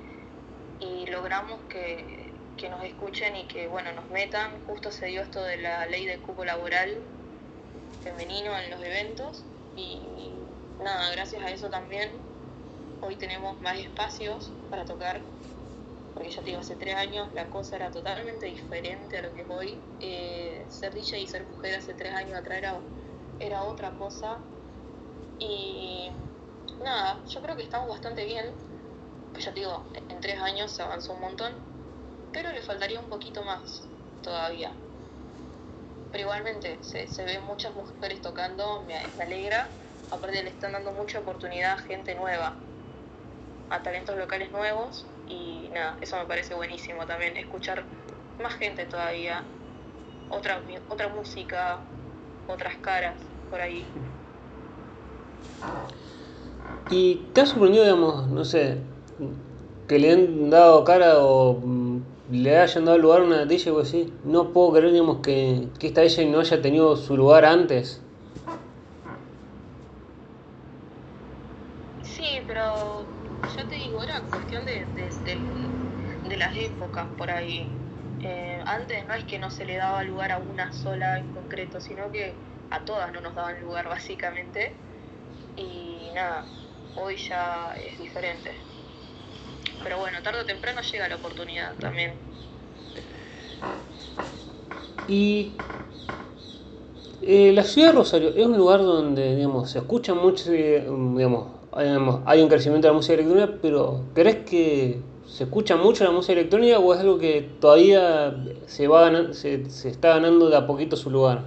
[0.79, 4.61] y logramos que, que nos escuchen y que bueno nos metan.
[4.65, 7.03] Justo se dio esto de la ley del cupo laboral
[8.01, 9.45] femenino en los eventos
[9.75, 10.39] y
[10.79, 12.21] nada, gracias a eso también
[13.01, 15.21] hoy tenemos más espacios para tocar
[16.13, 19.41] porque ya te digo, hace tres años la cosa era totalmente diferente a lo que
[19.41, 19.77] es hoy.
[19.99, 22.75] Eh, ser DJ y ser mujer hace tres años atrás era,
[23.39, 24.37] era otra cosa.
[25.39, 26.11] Y
[26.83, 28.45] nada, yo creo que estamos bastante bien.
[29.31, 31.53] Pues ya te digo, en tres años se avanzó un montón,
[32.33, 33.87] pero le faltaría un poquito más
[34.21, 34.73] todavía.
[36.11, 39.69] Pero igualmente se, se ven muchas mujeres tocando, me, me alegra.
[40.11, 42.53] Aparte le están dando mucha oportunidad a gente nueva,
[43.69, 47.83] a talentos locales nuevos y nada, eso me parece buenísimo también, escuchar
[48.41, 49.43] más gente todavía,
[50.29, 51.79] otra, otra música,
[52.47, 53.15] otras caras
[53.49, 53.85] por ahí.
[56.89, 58.77] ¿Y te ha sorprendido, digamos, no sé,
[59.87, 61.99] que le han dado cara o mm,
[62.31, 64.13] le hayan dado lugar a una DJ o así?
[64.25, 68.01] No puedo creer, digamos, que, que esta DJ no haya tenido su lugar antes.
[72.03, 75.09] Sí, pero ya te digo, era cuestión de, de,
[76.23, 77.77] de las épocas por ahí.
[78.19, 81.79] Eh, antes no es que no se le daba lugar a una sola en concreto,
[81.81, 82.35] sino que
[82.69, 84.73] a todas no nos daban lugar básicamente.
[85.55, 86.45] Y nada,
[86.95, 88.51] hoy ya es diferente.
[89.83, 92.13] Pero bueno, tarde o temprano llega la oportunidad también.
[95.07, 95.51] Y
[97.21, 102.41] eh, la ciudad de Rosario es un lugar donde, digamos, se escucha mucho, digamos, hay
[102.41, 106.79] un crecimiento de la música electrónica, pero ¿crees que se escucha mucho la música electrónica
[106.79, 111.09] o es algo que todavía se, va se, se está ganando de a poquito su
[111.09, 111.45] lugar?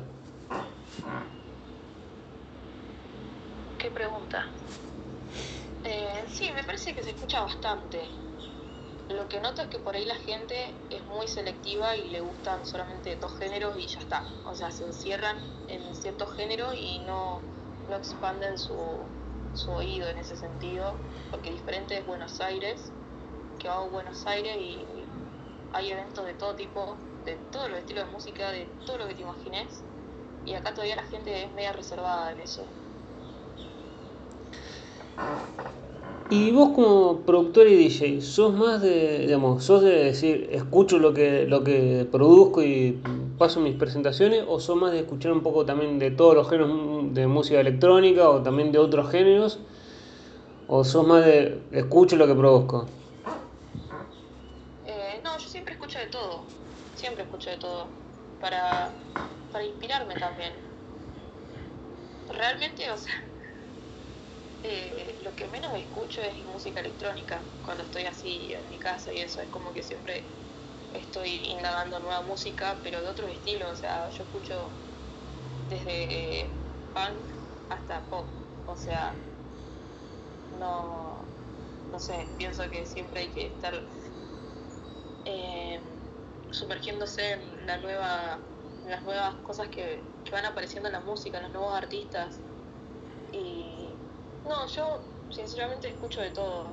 [3.78, 4.46] ¿Qué pregunta?
[5.84, 8.00] Eh, sí, me parece que se escucha bastante.
[9.10, 10.54] Lo que noto es que por ahí la gente
[10.88, 14.24] es muy selectiva y le gustan solamente dos géneros y ya está.
[14.46, 15.36] O sea, se encierran
[15.68, 17.40] en ciertos géneros y no,
[17.90, 18.72] no expanden su,
[19.54, 20.96] su oído en ese sentido,
[21.30, 22.92] porque diferente es Buenos Aires,
[23.58, 24.84] que va a Buenos Aires y
[25.72, 29.14] hay eventos de todo tipo, de todos los estilos de música, de todo lo que
[29.14, 29.82] te imagines,
[30.44, 32.66] y acá todavía la gente es media reservada en eso.
[36.30, 41.12] Y vos como productor y DJ, ¿sos más de, digamos, sos de decir, escucho lo
[41.12, 42.98] que, lo que produzco y
[43.38, 47.14] paso mis presentaciones, o sos más de escuchar un poco también de todos los géneros
[47.14, 49.58] de música electrónica o también de otros géneros,
[50.66, 52.86] o sos más de escucho lo que produzco?
[54.86, 56.40] Eh, no, yo siempre escucho de todo,
[56.94, 57.86] siempre escucho de todo,
[58.40, 58.92] para,
[59.52, 60.52] para inspirarme también.
[62.32, 63.23] Realmente, o sea
[64.64, 69.20] eh, lo que menos escucho es música electrónica cuando estoy así en mi casa y
[69.20, 69.40] eso.
[69.42, 70.32] Es como que siempre
[70.90, 73.72] estoy indagando nueva música, pero de otros estilos.
[73.72, 74.80] O sea, yo escucho
[75.68, 77.32] desde punk
[77.68, 78.36] hasta pop.
[78.64, 79.26] O sea,
[80.50, 81.34] no,
[81.86, 83.74] no sé, pienso que siempre hay que estar
[85.24, 85.80] eh,
[86.50, 88.50] sumergiéndose en la nueva
[88.82, 92.44] las nuevas cosas que, que van apareciendo en la música, en los nuevos artistas.
[93.30, 93.83] Y
[94.48, 96.66] no, yo sinceramente escucho de todo.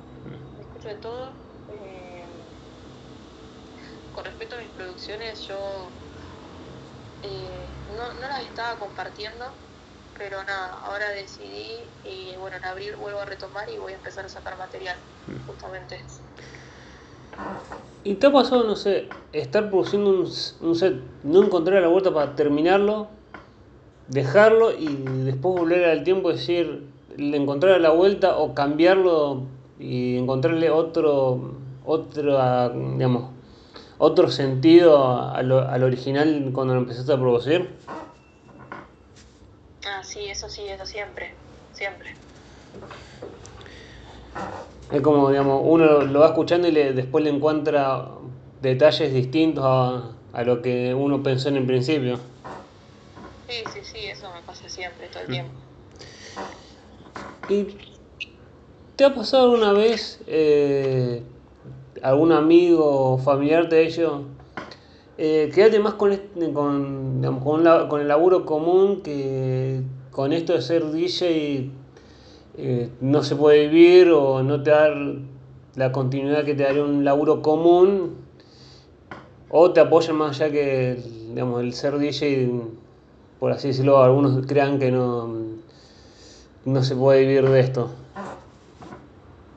[0.60, 1.26] Escucho de todo.
[1.70, 2.24] Eh,
[4.14, 5.56] con respecto a mis producciones, yo
[7.22, 9.46] eh, no, no las estaba compartiendo,
[10.18, 14.24] pero nada, ahora decidí y bueno, en abril vuelvo a retomar y voy a empezar
[14.24, 15.46] a sacar material, mm.
[15.46, 16.00] justamente.
[18.04, 20.30] ¿Y te ha pasado, no sé, estar produciendo un,
[20.60, 23.08] un set, no encontrar la vuelta para terminarlo,
[24.08, 24.88] dejarlo y
[25.24, 29.42] después volver al tiempo y decir, encontrar la vuelta o cambiarlo
[29.78, 33.30] y encontrarle otro, otro, digamos,
[33.98, 37.70] otro sentido al, al original cuando lo empezaste a producir?
[39.86, 41.34] Ah, sí, eso sí, eso siempre,
[41.72, 42.14] siempre.
[44.90, 48.08] Es como, digamos, uno lo va escuchando y le, después le encuentra
[48.60, 52.18] detalles distintos a, a lo que uno pensó en el principio.
[53.48, 55.32] Sí, sí, sí, eso me pasa siempre, todo el mm.
[55.32, 55.52] tiempo.
[57.48, 57.66] ¿Y
[58.96, 61.22] te ha pasado alguna vez eh,
[62.02, 64.22] algún amigo o familiar de ellos
[65.18, 66.16] eh, quedarte más con,
[66.54, 71.70] con, con, la, con, el laburo común que con esto de ser DJ
[72.58, 74.94] eh, no se puede vivir o no te dar
[75.74, 78.16] la continuidad que te daría un laburo común
[79.48, 82.50] o te apoyan más allá que digamos, el ser DJ,
[83.40, 85.52] por así decirlo, algunos crean que no
[86.64, 87.90] no se puede vivir de esto?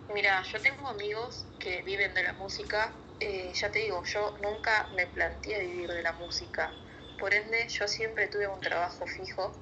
[0.09, 2.93] Mira, yo tengo amigos que viven de la música.
[3.19, 6.73] Eh, ya te digo, yo nunca me planteé vivir de la música.
[7.17, 9.55] Por ende, yo siempre tuve un trabajo fijo,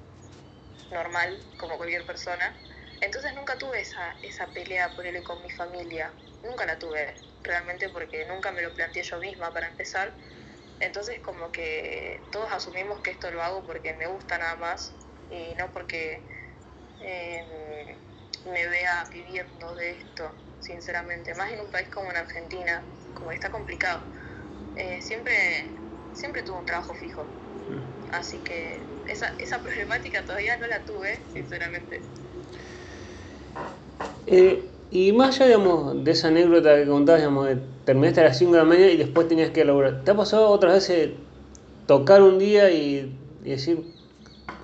[0.90, 2.54] normal, como cualquier persona.
[3.00, 6.12] Entonces nunca tuve esa, esa pelea por él con mi familia.
[6.42, 10.16] Nunca la tuve, realmente, porque nunca me lo planteé yo misma para empezar.
[10.80, 14.94] Entonces como que todos asumimos que esto lo hago porque me gusta nada más
[15.30, 16.26] y no porque
[17.04, 17.98] eh,
[18.44, 23.50] me vea viviendo de esto, sinceramente, más en un país como en Argentina, como está
[23.50, 24.02] complicado.
[24.74, 25.34] Eh, siempre,
[26.12, 27.28] siempre tuve un trabajo fijo,
[28.10, 32.04] así que esa, esa problemática todavía no la tuve, sinceramente.
[34.26, 38.38] Eh, y más allá, digamos, de esa anécdota que contabas, digamos, de terminaste a las
[38.38, 41.12] 5 de la mañana y después tenías que elaborar, ¿te ha pasado otras veces
[41.86, 43.93] tocar un día y, y decir,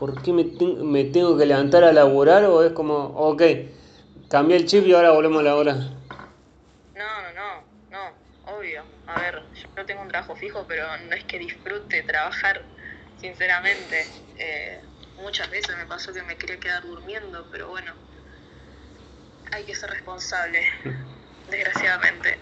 [0.01, 0.45] ¿por qué me,
[0.83, 2.45] me tengo que levantar a laburar?
[2.47, 3.43] ¿O es como, ok,
[4.31, 5.77] cambié el chip y ahora volvemos a laburar?
[6.95, 8.83] No, no, no, no, obvio.
[9.07, 12.63] A ver, yo no tengo un trabajo fijo, pero no es que disfrute trabajar,
[13.21, 14.07] sinceramente.
[14.39, 14.81] Eh,
[15.19, 17.93] muchas veces me pasó que me quería quedar durmiendo, pero bueno,
[19.53, 20.63] hay que ser responsable,
[21.51, 22.39] desgraciadamente.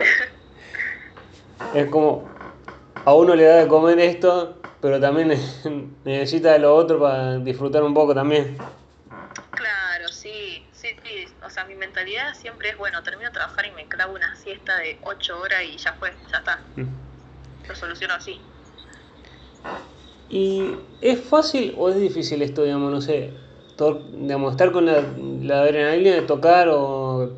[1.75, 2.29] Es como,
[3.05, 5.29] a uno le da de comer esto, pero también
[6.05, 8.57] necesita de lo otro para disfrutar un poco también.
[9.51, 11.25] Claro, sí, sí, sí.
[11.45, 14.77] O sea, mi mentalidad siempre es, bueno, termino de trabajar y me clavo una siesta
[14.79, 16.61] de 8 horas y ya fue, ya está.
[16.77, 17.69] Mm.
[17.69, 18.41] Lo soluciono así.
[20.31, 23.33] ¿Y es fácil o es difícil esto, digamos, no sé,
[24.13, 25.03] digamos, estar con la,
[25.43, 27.33] la adrenalina de tocar o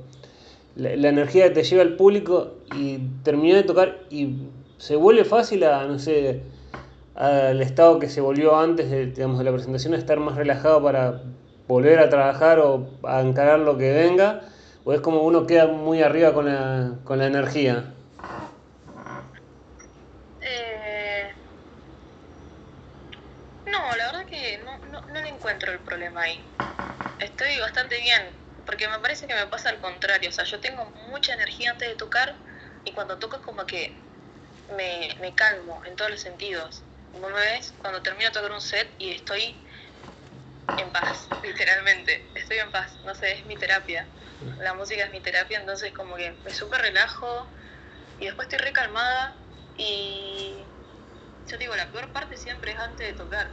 [0.76, 4.48] la, la, energía que te lleva al público y terminar de tocar y
[4.79, 6.42] se vuelve fácil a, no sé,
[7.20, 10.83] al estado que se volvió antes de, digamos, de la presentación, a estar más relajado
[10.83, 11.20] para
[11.68, 14.40] volver a trabajar o a encarar lo que venga,
[14.85, 17.92] o es como uno queda muy arriba con la, con la energía.
[20.40, 21.30] Eh...
[23.66, 26.42] No, la verdad que no, no, no le encuentro el problema ahí.
[27.18, 28.22] Estoy bastante bien,
[28.64, 31.87] porque me parece que me pasa al contrario, o sea, yo tengo mucha energía antes
[31.87, 32.35] de tocar
[32.87, 33.92] y cuando toco es como que
[34.74, 36.83] me, me calmo en todos los sentidos.
[37.12, 39.64] Como me ves, cuando termino de tocar un set y estoy
[40.77, 44.09] en paz, literalmente, estoy en paz, no sé, es mi terapia.
[44.59, 47.51] La música es mi terapia, entonces como que me súper relajo
[48.18, 49.42] y después estoy recalmada
[49.77, 50.66] y
[51.46, 53.51] yo digo, la peor parte siempre es antes de tocar.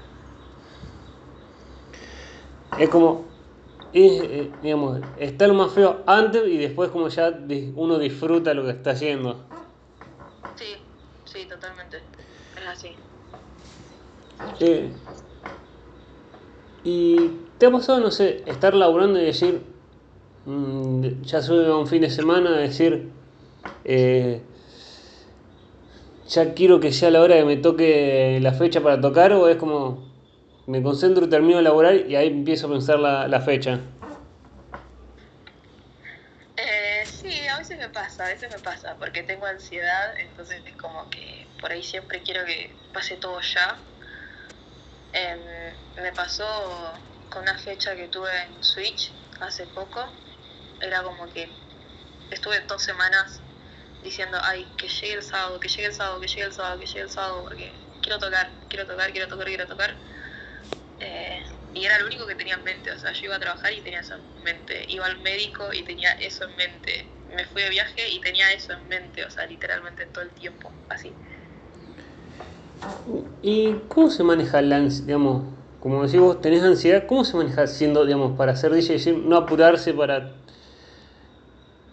[2.76, 3.34] Es como,
[3.92, 7.30] es, digamos, está lo más feo antes y después como ya
[7.76, 9.46] uno disfruta lo que está haciendo.
[10.56, 10.86] Sí,
[11.24, 12.04] sí, totalmente.
[12.56, 13.00] Es así.
[14.60, 14.92] Eh,
[16.84, 19.62] ¿Y te ha pasado, no sé, estar laburando y decir,
[20.46, 23.12] mmm, ya sube un fin de semana, decir,
[23.84, 24.42] eh,
[26.28, 29.58] ya quiero que sea la hora que me toque la fecha para tocar o es
[29.58, 30.14] como,
[30.66, 33.80] me concentro, y termino de laburar y ahí empiezo a pensar la, la fecha?
[36.58, 40.76] Eh, sí, a veces me pasa, a veces me pasa, porque tengo ansiedad, entonces es
[40.76, 43.80] como que por ahí siempre quiero que pase todo ya
[45.20, 46.46] Em, me pasó
[47.30, 50.00] con una fecha que tuve en Switch hace poco.
[50.80, 51.50] Era como que
[52.30, 53.42] estuve dos semanas
[54.04, 56.86] diciendo, ay, que llegue el sábado, que llegue el sábado, que llegue el sábado, que
[56.86, 59.98] llegue el sábado, porque quiero tocar, quiero tocar, quiero tocar, quiero tocar.
[61.00, 63.74] Eh, y era lo único que tenía en mente, o sea, yo iba a trabajar
[63.74, 67.64] y tenía eso en mente, iba al médico y tenía eso en mente, me fui
[67.64, 71.16] de viaje y tenía eso en mente, o sea, literalmente todo el tiempo, así.
[73.42, 75.44] ¿Y cómo se maneja la digamos,
[75.80, 79.94] como decís vos, tenés ansiedad, cómo se maneja siendo, digamos, para ser DJ, no apurarse
[79.94, 80.34] para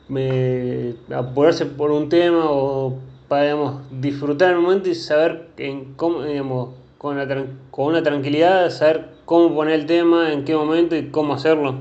[0.09, 6.23] me, apurarse por un tema o para, digamos, disfrutar el momento y saber en cómo,
[6.23, 7.27] digamos, con, la,
[7.71, 11.73] con una tranquilidad, saber cómo poner el tema, en qué momento y cómo hacerlo?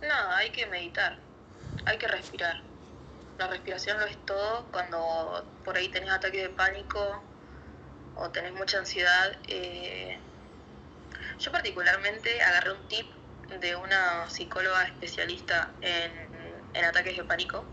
[0.00, 1.18] No, hay que meditar,
[1.84, 2.62] hay que respirar.
[3.38, 7.22] La respiración lo es todo cuando por ahí tenés ataque de pánico,
[8.20, 10.18] o tenés mucha ansiedad, eh,
[11.38, 13.10] yo particularmente agarré un tip
[13.60, 16.12] de una psicóloga especialista en,
[16.74, 17.64] en, ataques de pánico,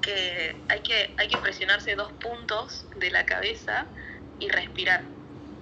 [0.00, 3.86] que hay, que hay que presionarse dos puntos de la cabeza
[4.38, 5.04] y respirar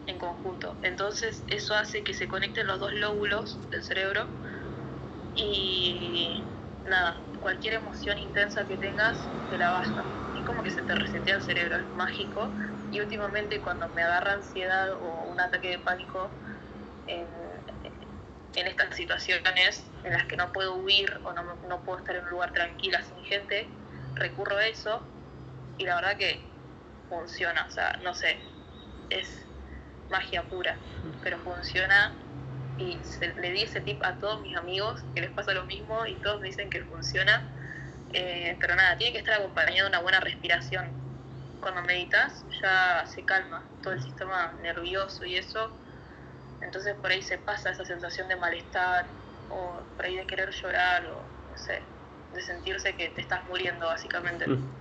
[0.06, 0.76] en conjunto.
[0.82, 4.28] Entonces eso hace que se conecten los dos lóbulos del cerebro
[5.34, 6.44] y
[6.84, 10.04] nada, cualquier emoción intensa que tengas te la baja.
[10.34, 12.54] Es como que se te resetea el cerebro, es mágico
[12.90, 16.30] y últimamente cuando me agarra ansiedad o un ataque de pánico
[17.06, 17.26] en,
[18.54, 22.30] estas situaciones en las que no puedo huir o no, no puedo estar en un
[22.30, 23.68] lugar tranquila sin gente,
[24.14, 25.06] recurro a eso
[25.78, 26.44] y la verdad que
[27.08, 28.38] funciona, o sea, no sé,
[29.08, 29.46] es
[30.08, 30.78] magia pura,
[31.22, 32.14] pero funciona
[32.76, 33.02] y
[33.36, 36.40] le di ese tip a todos mis amigos que les pasa lo mismo y todos
[36.40, 37.42] me dicen que funciona,
[38.12, 40.86] eh, pero nada, tiene que estar acompañado de una buena respiración,
[41.60, 45.70] cuando meditas ya se calma todo el sistema nervioso y eso,
[46.60, 49.06] entonces por ahí se pasa esa sensación de malestar
[49.50, 51.80] o por ahí de querer llorar o no sé,
[52.34, 54.46] de sentirse que te estás muriendo básicamente.
[54.46, 54.80] Mm.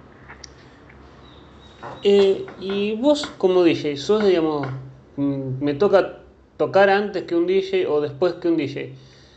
[2.03, 4.67] Eh, y vos como DJ, sos digamos,
[5.15, 6.19] mm, me toca
[6.57, 8.95] tocar antes que un DJ o después que un DJ.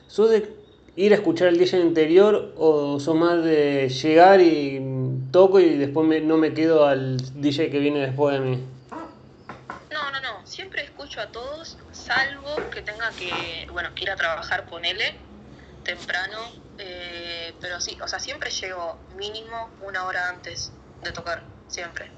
[0.09, 0.63] ¿Sos de
[0.97, 4.81] ir a escuchar el DJ anterior o sos más de llegar y
[5.33, 8.65] toco y después no me quedo al DJ que viene después de mí?
[9.91, 14.17] No, no, no, siempre escucho a todos, salvo que tenga que, bueno, que ir a
[14.17, 15.15] trabajar, ponele,
[15.83, 16.39] temprano,
[16.79, 20.71] eh, pero sí, o sea, siempre llego mínimo una hora antes
[21.03, 22.11] de tocar, siempre.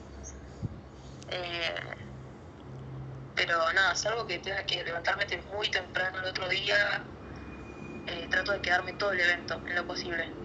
[1.30, 1.74] Eh,
[3.34, 7.02] pero nada, salvo que tenga que levantarme muy temprano el otro día,
[8.06, 10.43] eh, trato de quedarme todo el evento en lo posible.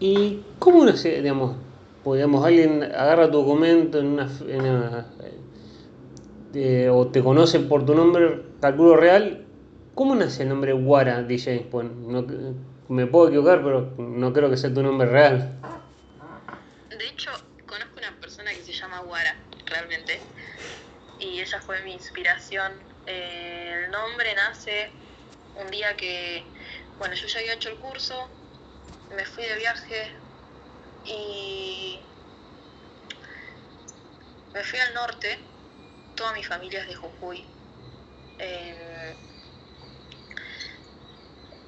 [0.00, 1.56] ¿Y cómo uno se, digamos,
[2.04, 5.06] digamos, alguien agarra tu documento en una,
[6.54, 9.44] eh, o te conoce por tu nombre, calculo real,
[9.94, 11.68] ¿cómo nace el nombre Guara DJ?
[11.70, 12.26] Pues no,
[12.88, 15.58] me puedo equivocar, pero no creo que sea tu nombre real.
[16.90, 17.30] De hecho,
[17.66, 20.20] conozco una persona que se llama Guara, realmente,
[21.18, 22.72] y ella fue mi inspiración.
[23.06, 24.90] Eh, el nombre nace
[25.60, 26.44] un día que,
[26.98, 28.28] bueno, yo ya había hecho el curso,
[29.10, 30.12] me fui de viaje
[31.04, 32.00] y
[34.52, 35.38] me fui al norte,
[36.14, 37.44] toda mi familia es de Jujuy.
[38.38, 39.16] Eh,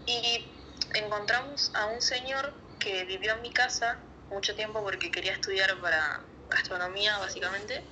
[0.06, 0.62] y
[0.94, 3.98] encontramos a un señor que vivió en mi casa
[4.30, 7.84] mucho tiempo porque quería estudiar para gastronomía, básicamente.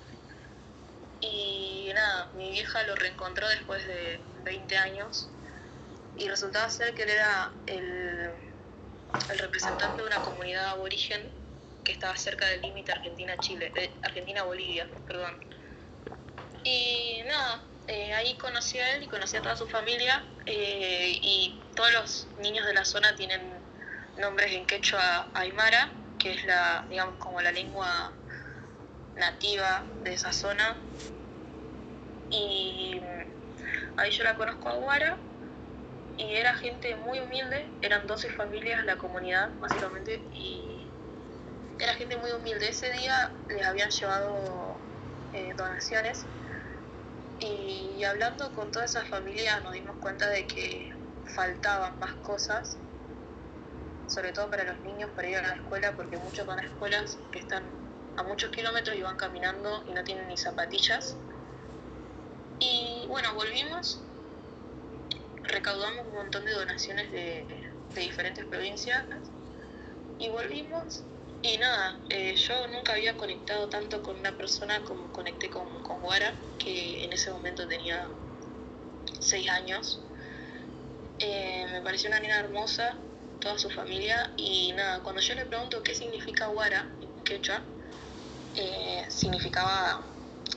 [1.20, 5.28] Y nada, mi vieja lo reencontró después de 20 años
[6.16, 8.54] y resultaba ser que él era el
[9.31, 11.23] el representante de una comunidad aborigen
[11.85, 15.35] que estaba cerca del límite Argentina-Chile, eh, Argentina-Bolivia, perdón.
[16.65, 21.61] Y nada, eh, ahí conocí a él y conocí a toda su familia eh, y
[21.75, 23.41] todos los niños de la zona tienen
[24.17, 28.12] nombres en quechua aymara, que es la, digamos, como la lengua
[29.17, 30.77] nativa de esa zona.
[32.31, 33.01] Y
[33.97, 35.19] ahí yo la conozco a Guara
[36.17, 40.87] y era gente muy humilde, eran 12 familias la comunidad básicamente y
[41.79, 42.69] era gente muy humilde.
[42.69, 44.81] Ese día les habían llevado
[45.33, 46.27] eh, donaciones
[47.41, 50.93] y hablando con todas esas familias nos dimos cuenta de que
[51.35, 52.77] faltaban más cosas,
[54.07, 57.19] sobre todo para los niños para ir a la escuela, porque muchos van a escuelas
[57.33, 57.65] que están
[58.17, 61.17] a muchos kilómetros y van caminando y no tienen ni zapatillas.
[62.61, 64.01] Y bueno, volvimos
[65.45, 67.45] recaudamos un montón de donaciones de,
[67.95, 69.05] diferentes provincias
[70.18, 71.05] y volvimos
[71.42, 76.01] y nada, eh, yo nunca había conectado tanto con una persona como conecté con, con
[76.01, 78.09] Guara, que en ese momento tenía
[79.20, 80.01] seis años.
[81.18, 82.97] Eh, me pareció una niña hermosa,
[83.40, 87.61] toda su familia, y nada, cuando yo le pregunto qué significa Guara en quechua,
[88.57, 90.01] eh, significaba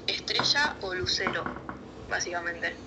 [0.08, 1.44] estrella o lucero,
[2.10, 2.87] básicamente.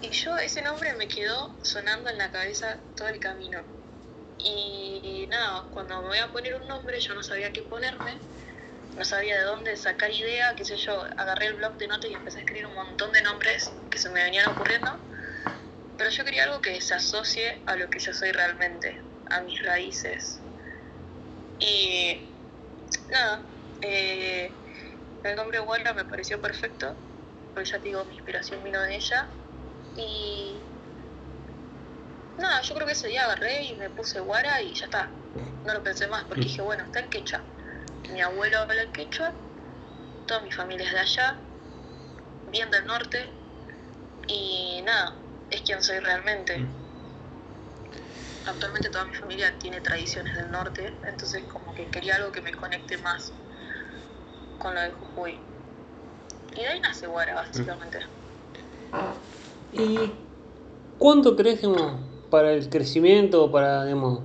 [0.00, 3.64] Y yo ese nombre me quedó sonando en la cabeza todo el camino.
[4.38, 8.16] Y nada, cuando me voy a poner un nombre yo no sabía qué ponerme,
[8.96, 12.14] no sabía de dónde sacar idea, qué sé yo, agarré el blog de notas y
[12.14, 14.90] empecé a escribir un montón de nombres que se me venían ocurriendo.
[15.96, 19.60] Pero yo quería algo que se asocie a lo que yo soy realmente, a mis
[19.62, 20.40] raíces.
[21.58, 22.22] Y
[23.10, 24.54] nada, eh,
[25.24, 26.96] el nombre Wanda me pareció perfecto,
[27.52, 29.37] porque ya te digo, mi inspiración vino de ella
[29.98, 30.54] y
[32.38, 35.08] nada, yo creo que ese día agarré y me puse guara y ya está.
[35.66, 36.44] No lo pensé más porque mm.
[36.44, 37.40] dije, bueno, está en quechua.
[38.12, 39.32] Mi abuelo habla en quechua,
[40.26, 41.36] toda mi familia es de allá,
[42.50, 43.28] bien del norte
[44.28, 45.14] y nada,
[45.50, 46.58] es quien soy realmente.
[46.58, 46.68] Mm.
[48.46, 52.52] Actualmente toda mi familia tiene tradiciones del norte, entonces como que quería algo que me
[52.52, 53.32] conecte más
[54.58, 55.38] con lo de Jujuy.
[56.52, 58.00] Y de ahí nace Guara, básicamente.
[59.72, 59.98] ¿Y
[60.98, 61.60] cuánto crees
[62.30, 64.20] para el crecimiento o para digamos,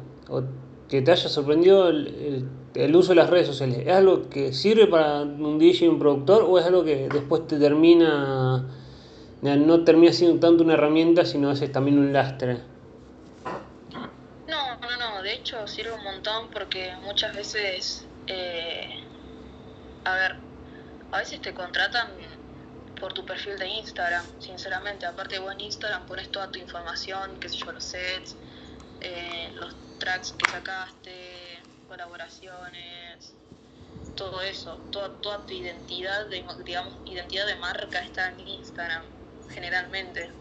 [0.87, 3.79] que te haya sorprendido el, uso de las redes sociales?
[3.85, 7.57] ¿Es algo que sirve para un DJ un productor o es algo que después te
[7.57, 8.65] termina,
[9.41, 12.59] no termina siendo tanto una herramienta, sino es también un lastre?
[14.47, 19.03] No, no, no, de hecho sirve un montón porque muchas veces, eh,
[20.05, 20.35] a ver,
[21.11, 22.07] a veces te contratan
[23.03, 25.05] por tu perfil de Instagram, sinceramente.
[25.05, 28.33] Aparte vos en Instagram pones toda tu información, qué sé yo, los sets,
[29.01, 33.35] eh, los tracks que sacaste, colaboraciones,
[34.15, 39.03] todo eso, toda, tu identidad, de, digamos, identidad de marca está en Instagram,
[39.49, 40.31] generalmente.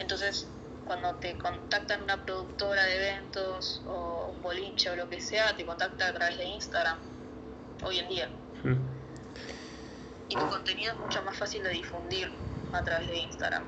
[0.00, 0.48] Entonces,
[0.88, 5.64] cuando te contactan una productora de eventos o un boliche o lo que sea, te
[5.64, 6.98] contacta a través de Instagram,
[7.84, 8.28] hoy en día.
[8.64, 8.93] Mm
[10.28, 12.30] y tu contenido es mucho más fácil de difundir
[12.72, 13.62] a través de Instagram.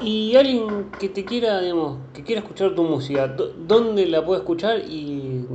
[0.00, 4.80] Y alguien que te quiera, digamos, que quiera escuchar tu música, ¿dónde la puede escuchar
[4.80, 5.46] y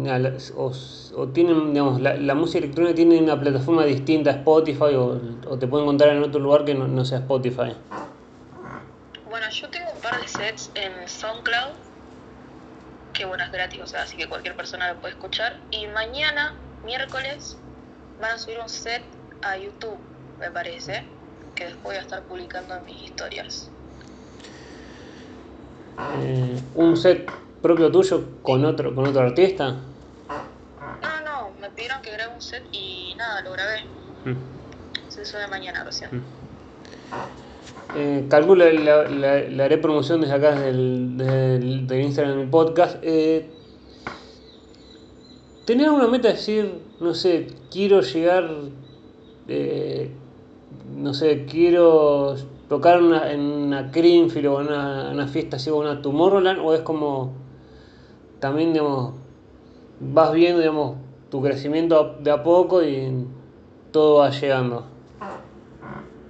[0.55, 5.19] o, tienen, digamos, la, música electrónica tiene una plataforma distinta a Spotify o,
[5.57, 7.75] te pueden encontrar en otro lugar que no, sea Spotify?
[9.29, 11.73] Bueno, yo tengo un par de sets en SoundCloud,
[13.13, 15.59] que bueno, es gratis, o sea, así que cualquier persona lo puede escuchar.
[15.69, 17.57] Y mañana, miércoles,
[18.23, 19.03] van a subir un set
[19.41, 19.97] a YouTube,
[20.39, 21.03] me parece,
[21.55, 23.69] que después voy a estar publicando en mis historias.
[26.21, 27.29] Eh, ¿Un set
[27.61, 29.75] propio tuyo con otro con otro artista?
[31.01, 33.83] No, no, me pidieron que grabe un set y nada, lo grabé.
[34.23, 35.09] Mm.
[35.09, 36.09] Se sube mañana recién.
[36.15, 36.23] Mm.
[37.95, 42.97] Eh, calculo, le haré promoción desde acá, desde el, Instagram de mi podcast.
[43.01, 43.51] Eh,
[45.65, 48.49] ¿Tenés una meta de decir, no sé, quiero llegar,
[49.47, 50.09] eh,
[50.95, 52.35] no sé, quiero
[52.69, 56.59] tocar una, en una Greenfield o una, una fiesta así o una Tomorrowland?
[56.59, 57.33] ¿O es como
[58.39, 59.13] también, digamos,
[59.99, 60.97] vas viendo, digamos,
[61.29, 63.25] tu crecimiento de a poco y
[63.91, 64.85] todo va llegando.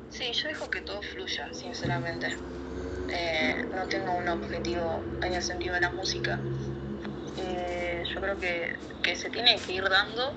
[0.09, 2.27] Sí, yo dejo que todo fluya, sinceramente.
[3.09, 6.39] Eh, no tengo un objetivo en el sentido de la música.
[7.37, 10.33] Eh, yo creo que, que se tiene que ir dando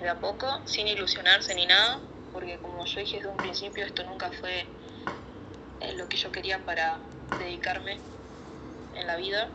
[0.00, 2.00] de a poco, sin ilusionarse ni nada,
[2.32, 4.64] porque como yo dije desde un principio, esto nunca fue
[5.80, 6.98] eh, lo que yo quería para
[7.38, 7.98] dedicarme
[8.94, 9.48] en la vida.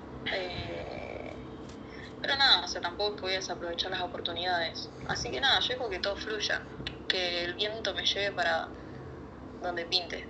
[2.26, 4.90] Pero nada, o sea, tampoco voy a desaprovechar las oportunidades.
[5.08, 6.62] Así que nada, yo dejo que todo fluya,
[7.08, 8.68] que el viento me lleve para
[9.62, 10.26] donde pinte.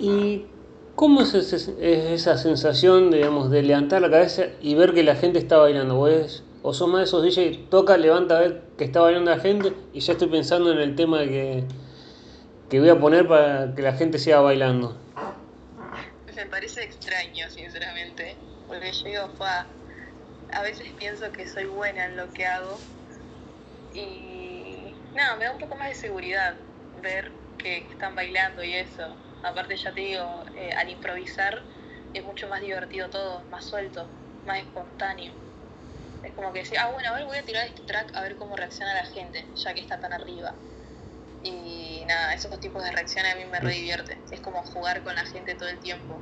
[0.00, 0.46] ¿Y
[0.96, 5.58] cómo es, esa sensación, digamos, de levantar la cabeza y ver que la gente está
[5.58, 5.94] bailando?
[5.94, 10.00] ¿Vos ¿O sos más esos DJ, toca, levanta, ver que está bailando la gente y
[10.00, 11.64] ya estoy pensando en el tema que,
[12.68, 14.96] que voy a poner para que la gente siga bailando?
[16.34, 18.36] Me parece extraño, sinceramente,
[18.66, 19.30] porque yo digo,
[20.52, 22.78] a veces pienso que soy buena en lo que hago
[23.94, 26.56] y nada, me da un poco más de seguridad
[27.02, 29.16] ver que, están bailando y eso.
[29.42, 31.62] Aparte ya te digo, eh, al improvisar
[32.14, 34.06] es mucho más divertido todo, más suelto,
[34.46, 35.47] más espontáneo.
[36.22, 38.36] Es como que decir, ah bueno, a ver voy a tirar este track a ver
[38.36, 40.54] cómo reacciona la gente, ya que está tan arriba.
[41.44, 44.18] Y nada, esos tipos de reacciones a mí me re divierte.
[44.30, 46.16] Es como jugar con la gente todo el tiempo.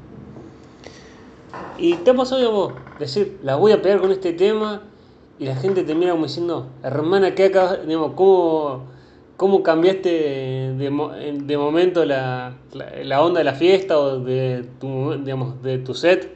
[1.79, 4.83] Y te ha pasado, digamos, decir, la voy a pegar con este tema
[5.39, 8.87] y la gente te mira como diciendo, hermana, ¿qué acá, digamos, cómo,
[9.37, 15.63] cómo cambiaste de, de momento la, la, onda de la fiesta o de tu, digamos,
[15.63, 16.35] de tu set?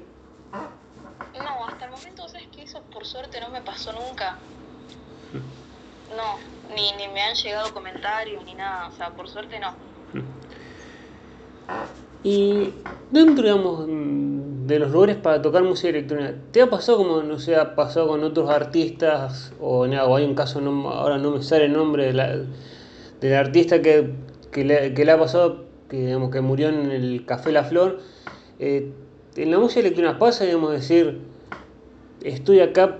[0.53, 4.37] No, hasta el momento, ¿sabes que Eso por suerte no me pasó nunca.
[6.15, 9.75] No, ni, ni me han llegado comentarios ni nada, o sea, por suerte no.
[12.23, 12.75] Y
[13.11, 17.57] dentro, digamos, de los lugares para tocar música electrónica, ¿te ha pasado como, no sé,
[17.57, 19.53] ha pasado con otros artistas?
[19.61, 22.37] O, o hay un caso, no, ahora no me sale el nombre de la,
[23.21, 24.13] del artista que,
[24.51, 28.01] que, le, que le ha pasado, que, digamos, que murió en el Café La Flor.
[28.59, 28.93] Eh,
[29.37, 31.21] en la música electrónica pasa, digamos, decir,
[32.23, 32.99] estoy acá,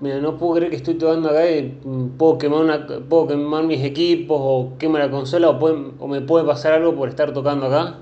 [0.00, 1.78] mira, no puedo creer que estoy tocando acá y
[2.18, 5.58] puedo quemar, una, puedo quemar mis equipos o quemar la consola o,
[5.98, 7.98] o me puede pasar algo por estar tocando acá.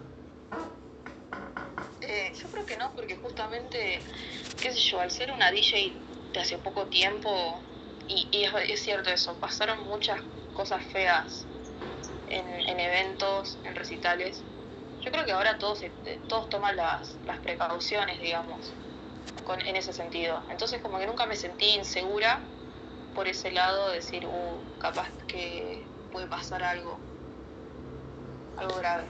[4.97, 5.93] al ser una DJ
[6.33, 7.61] de hace poco tiempo,
[8.09, 10.21] y, es, cierto eso, pasaron muchas
[10.55, 11.47] cosas feas
[12.29, 14.43] en, eventos, en recitales.
[15.03, 15.83] Yo creo que ahora todos,
[16.27, 18.73] todos toman las, las precauciones, digamos,
[19.67, 20.41] en ese sentido.
[20.51, 22.41] Entonces como que nunca me sentí insegura
[23.15, 26.99] por ese lado, de decir, uh, capaz que puede pasar algo,
[28.57, 29.05] algo grave.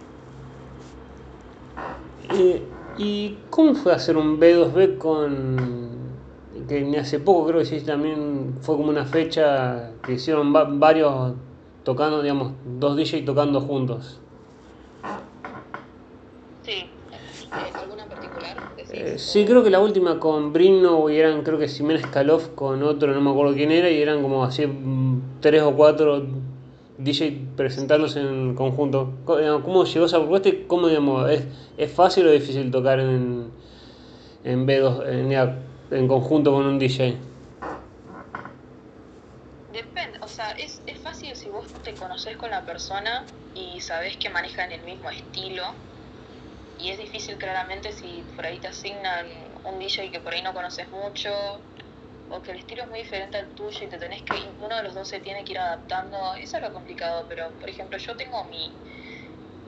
[2.30, 2.62] Eh,
[2.96, 5.56] ¿Y cómo fue hacer un B2B con...
[6.68, 11.34] que ni hace poco creo que sí también fue como una fecha que hicieron varios
[11.84, 14.20] tocando, digamos, dos DJ tocando juntos?
[16.62, 16.90] Sí,
[17.74, 18.56] ¿alguna particular?
[19.00, 22.82] Eh, sí, creo que la última con Brino y eran creo que Ximena Skalov con
[22.82, 26.26] otro, no me acuerdo quién era, y eran como así mm, tres o cuatro
[26.98, 29.12] DJ presentándose en conjunto.
[29.24, 31.46] ¿Cómo llegó esa propuesta y cómo, digamos, es,
[31.76, 33.52] es fácil o difícil tocar en,
[34.42, 37.16] en B2, en, en conjunto con un DJ?
[39.72, 43.24] Depende, o sea, es, es fácil si vos te conoces con la persona
[43.54, 45.62] y sabés que manejan el mismo estilo.
[46.78, 49.26] Y es difícil claramente si por ahí te asignan
[49.64, 51.30] un DJ que por ahí no conoces mucho
[52.28, 54.82] o que el estilo es muy diferente al tuyo y te tenés que, uno de
[54.82, 58.16] los dos se tiene que ir adaptando, eso es lo complicado, pero por ejemplo yo
[58.16, 58.76] tengo mi,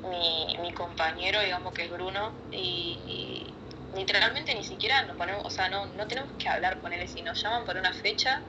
[0.04, 3.54] mi, mi compañero, digamos que es Bruno, y,
[3.94, 7.42] literalmente ni siquiera nos ponemos, o sea, no, no tenemos que hablar, él si nos
[7.42, 8.42] llaman por una fecha,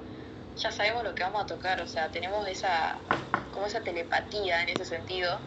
[0.56, 3.02] ya sabemos lo que vamos a tocar, o sea, tenemos esa,
[3.50, 5.42] como esa telepatía en ese sentido.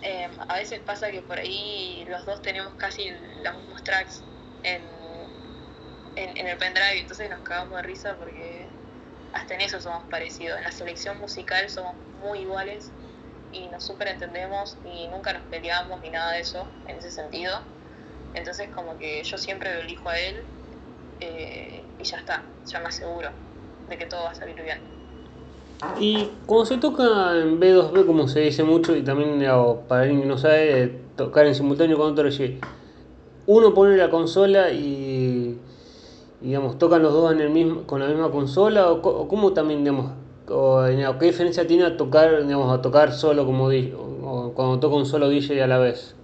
[0.00, 3.10] Em, a veces pasa que por ahí los dos tenemos casi
[3.42, 4.22] los mismos tracks
[4.62, 4.82] en,
[6.14, 8.66] en, el pendrive, entonces nos cagamos de risa porque
[9.32, 10.58] hasta en eso somos parecidos.
[10.58, 12.90] En la selección musical somos muy iguales
[13.52, 17.60] y nos súper entendemos y nunca nos peleamos ni nada de eso en ese sentido.
[18.34, 20.44] Entonces como que yo siempre lo elijo a él
[21.20, 23.32] eh, y ya está, ya me aseguro
[23.88, 24.97] de que todo va a salir bien.
[26.00, 29.38] Y cuando se toca en B2B, como se dice mucho, y también
[29.88, 32.28] para alguien que no sabe, tocar en simultáneo con otro
[33.46, 35.58] uno pone la consola y,
[36.40, 40.12] digamos, tocan los dos en el mismo, con la misma consola, o, cómo también, digamos,
[40.50, 40.82] o,
[41.18, 45.28] qué diferencia tiene a tocar, digamos, a tocar solo como o cuando toca un solo
[45.28, 46.14] DJ a la vez.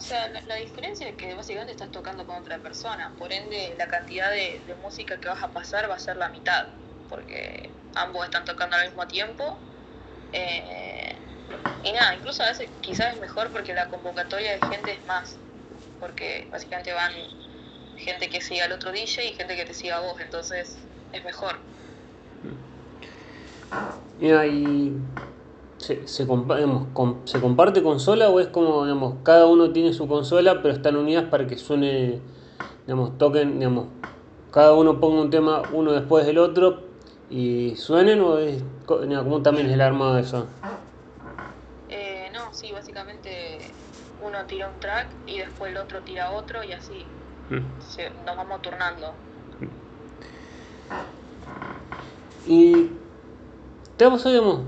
[0.00, 3.88] O sea, la, diferencia es que básicamente estás tocando con otra persona, por ende la
[3.88, 6.66] cantidad de, música que vas a pasar va a ser la mitad,
[7.08, 9.58] porque ambos están tocando al mismo tiempo.
[10.32, 11.14] Eh,
[11.84, 15.36] y nada, incluso a veces quizás es mejor porque la convocatoria de gente es más,
[15.98, 17.12] porque básicamente van
[17.96, 20.76] gente que siga al otro DJ y gente que te siga a vos, entonces
[21.12, 21.56] es mejor.
[24.20, 24.30] Y
[25.80, 26.26] se, se,
[27.24, 31.24] ¿Se comparte consola o es como, digamos, cada uno tiene su consola, pero están unidas
[31.30, 32.20] para que suene,
[32.86, 33.86] digamos, toquen, digamos,
[34.50, 36.82] cada uno ponga un tema uno después del otro
[37.30, 40.46] y suenen o es, ¿cómo también es el armado de eso?
[41.88, 43.58] Eh, no, sí, básicamente
[44.22, 47.06] uno tira un track y después el otro tira otro y así
[47.48, 48.26] mm.
[48.26, 49.14] nos vamos turnando.
[52.46, 52.90] Y
[53.96, 54.60] te vamos, digamos,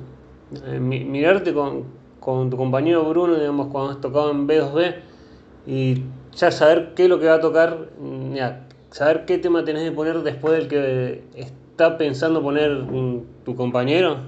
[0.66, 1.84] eh, mirarte con,
[2.20, 4.94] con, tu compañero Bruno, digamos, cuando has tocado en B2B
[5.66, 8.36] y ya saber qué es lo que va a tocar, mm,
[8.90, 14.18] saber qué tema tenés que poner después del que está pensando poner mm, tu compañero.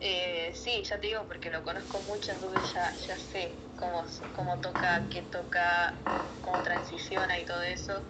[0.00, 4.02] Eh, sí, ya te digo, porque lo conozco mucho, entonces ya, ya sé cómo,
[4.34, 5.94] cómo toca, qué toca,
[6.42, 8.00] cómo transiciona y todo eso.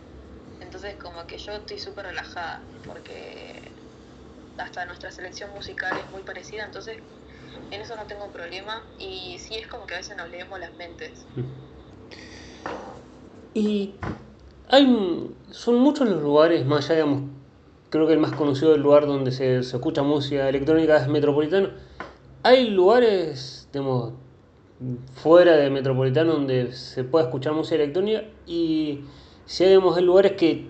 [0.60, 3.60] Entonces como que yo estoy súper relajada, porque
[4.60, 6.98] hasta nuestra selección musical es muy parecida, entonces
[7.70, 10.74] en eso no tengo problema y sí es como que a veces nos leemos las
[10.74, 11.24] mentes.
[13.54, 13.94] Y
[14.68, 17.30] hay, son muchos los lugares, más allá, digamos,
[17.90, 21.70] creo que el más conocido del lugar donde se, escucha música electrónica es Metropolitano.
[22.42, 24.14] Hay lugares, digamos,
[25.14, 29.00] fuera de Metropolitano donde se puede escuchar música electrónica y
[29.44, 30.68] si hay, digamos, lugares que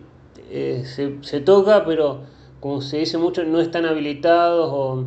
[0.50, 2.22] eh, se, se toca, pero
[2.60, 5.06] como se dice mucho, no están habilitados o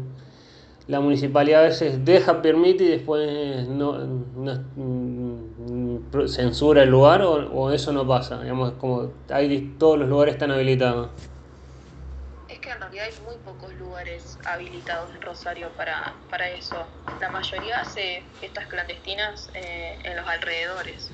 [0.88, 3.94] la municipalidad a veces deja, permite y después no,
[4.76, 8.42] mm, censura el lugar o, eso no pasa.
[8.42, 11.10] Digamos, como hay, todos los lugares están habilitados.
[12.50, 16.76] Es que en realidad hay muy pocos lugares habilitados en Rosario para, para eso.
[17.22, 21.12] La mayoría hace fiestas clandestinas eh, en los alrededores.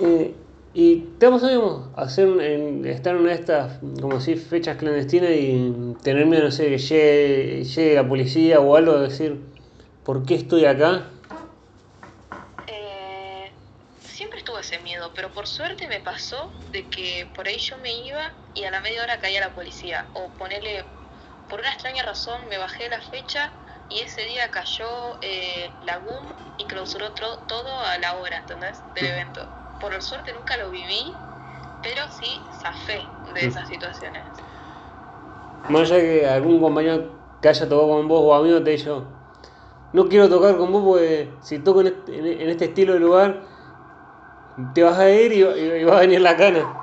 [0.00, 0.34] Eh,
[0.78, 2.38] y te digamos, hacer
[2.84, 6.76] estar en una de estas, como si fechas clandestinas y tener miedo, no sé, que
[6.76, 9.40] llegue, la policía o algo, decir,
[10.04, 11.08] ¿por qué estoy acá?
[12.66, 13.50] Eh,
[14.00, 17.94] siempre estuve ese miedo, pero por suerte me pasó de que por ahí yo me
[18.04, 20.04] iba y a la media hora caía la policía.
[20.12, 20.84] O ponerle,
[21.48, 23.50] por una extraña razón, me bajé la fecha
[23.88, 26.26] y ese día cayó eh, la GUM
[26.58, 28.82] y clausuró todo a la hora, ¿entendés?
[28.94, 29.48] Del evento
[29.80, 31.14] por suerte nunca lo viví,
[31.82, 33.02] pero sí zafé
[33.34, 34.22] de esas situaciones.
[35.68, 37.10] Más allá que algún compañero
[37.40, 39.04] que haya tocado con vos o amigo te dicho,
[39.92, 43.42] no quiero tocar con vos porque si toco en este, este estilo de lugar,
[44.74, 46.60] te vas a ir y, va a venir la cana.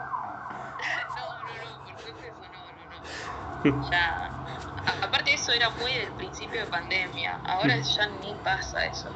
[1.16, 2.44] No, no, no, por eso
[3.64, 3.92] no, no, no.
[3.92, 4.32] Ya,
[5.02, 9.10] aparte eso era muy del principio de pandemia, ahora ya ni pasa eso.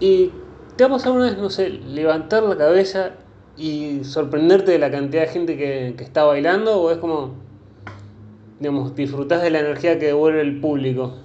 [0.00, 0.32] Y
[0.76, 3.12] ¿Te ha pasado una vez, no sé, levantar la cabeza
[3.56, 6.82] y sorprenderte de la cantidad de gente que, está bailando?
[6.82, 7.34] ¿O es como,
[8.58, 11.18] digamos, disfrutás de la energía que devuelve el público?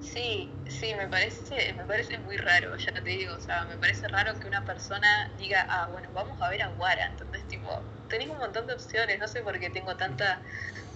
[0.00, 4.08] Sí, sí, me parece, me parece muy raro, ya te digo, o sea, me parece
[4.08, 7.68] raro que una persona diga, ah, bueno, vamos a ver a Guara, entonces, tipo,
[8.08, 10.40] tenés un montón de opciones, no sé por qué tengo tanta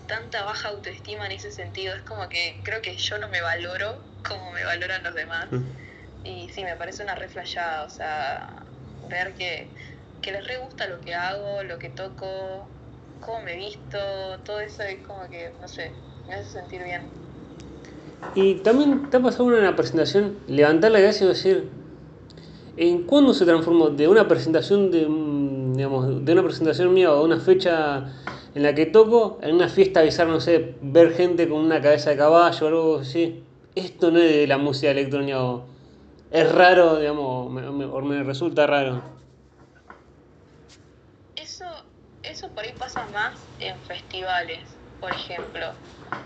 [0.06, 4.02] tanta baja autoestima en ese sentido, es como que creo que yo no me valoro
[4.26, 5.52] como me valoran los demás.
[5.52, 5.89] Mm.
[6.24, 8.62] Y sí, me parece una reflejada, o sea,
[9.08, 9.68] ver que,
[10.20, 12.66] que les re gusta lo que hago, lo que toco,
[13.20, 13.98] cómo me visto,
[14.44, 15.92] todo eso es como que, no sé,
[16.28, 17.02] me hace sentir bien.
[18.34, 21.68] Y también te ha pasado una presentación, levantar la cabeza y decir,
[22.76, 25.06] ¿en cuándo se transformó de una presentación de,
[25.76, 28.12] digamos, de una presentación mía o de una fecha
[28.54, 32.10] en la que toco, en una fiesta avisar, no sé, ver gente con una cabeza
[32.10, 33.42] de caballo o algo así?
[33.74, 35.64] Esto no es de la música electrónica, o
[36.30, 39.02] es raro, digamos, me, me- o me resulta raro.
[41.34, 41.64] Eso,
[42.22, 45.76] eso por ahí pasa más en festivales, por ejemplo.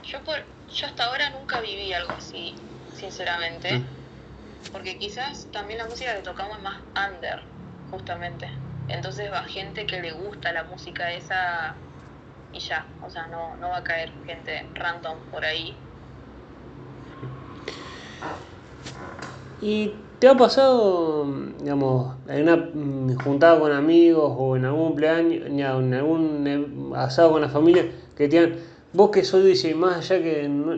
[0.02, 2.54] Yo, por, yo hasta ahora nunca viví algo así,
[2.92, 3.70] sinceramente.
[3.70, 4.04] Mm.
[4.72, 7.42] Porque quizás también la música que tocamos es más under,
[7.90, 8.50] justamente.
[8.88, 11.82] Entonces va gente que le gusta la música esa
[12.52, 12.96] y ya.
[13.00, 15.86] O sea, no, no va a caer gente random por ahí.
[19.60, 21.26] ¿Y te ha pasado,
[21.60, 27.32] digamos, en una mm, juntada con amigos o en algún cumpleaños, en algún eh, asado
[27.32, 27.84] con la familia,
[28.16, 28.56] que te digan,
[28.92, 30.76] vos que sos DJ, más allá que no,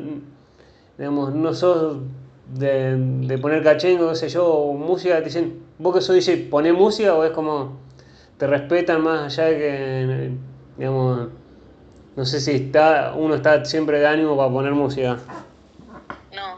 [0.99, 1.99] digamos, no sos
[2.55, 6.49] de, de poner cachengo, qué sé yo, o música, te dicen, vos que sos DJ,
[6.51, 7.79] ponés música o es como,
[8.39, 10.31] te respetan más allá de que,
[10.77, 11.29] digamos,
[12.17, 15.19] no sé si está, uno está siempre de ánimo para poner música.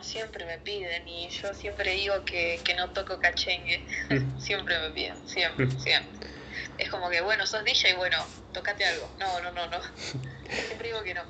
[0.09, 3.85] Siempre me piden y yo siempre digo que, que no toco cachengue.
[4.09, 4.41] Mm.
[4.41, 5.71] siempre me piden, siempre, Mm.
[5.79, 6.29] siempre.
[6.79, 8.17] Es como que, bueno, sos DJ, bueno,
[8.55, 9.07] tocate algo.
[9.19, 9.77] No, no, no, no.
[10.67, 11.21] Siempre digo que no.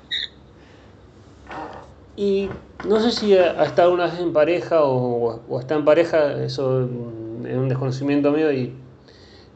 [2.15, 2.49] Y
[2.87, 6.83] no sé si ha estado una vez en pareja o, o está en pareja, eso
[6.83, 8.73] es un desconocimiento mío y,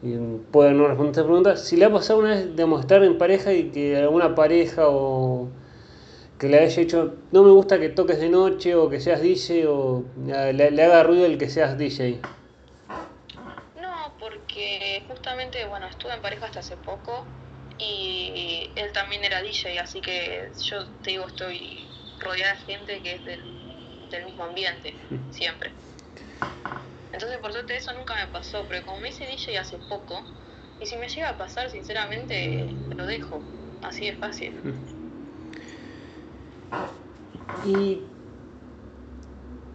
[0.01, 0.17] y
[0.51, 1.55] puedo no responder esta pregunta.
[1.57, 5.47] Si le ha pasado una vez, digamos, estar en pareja y que alguna pareja o
[6.40, 9.68] que le haya dicho, no me gusta que toques de noche o que seas DJ
[9.70, 12.20] o le, le haga ruido el que seas DJ.
[13.82, 17.26] No, porque justamente, bueno, estuve en pareja hasta hace poco
[17.80, 21.88] y él también era DJ, así que yo te digo, estoy
[22.20, 23.42] rodeada de gente que es del,
[24.10, 24.96] del mismo ambiente,
[25.32, 25.72] siempre.
[27.12, 30.22] Entonces, por suerte, eso nunca me pasó, pero como me hice DJ hace poco,
[30.82, 32.68] y si me llega a pasar, sinceramente,
[32.98, 33.40] lo dejo,
[33.82, 34.54] así de fácil.
[37.65, 38.01] Y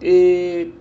[0.01, 0.73] eh,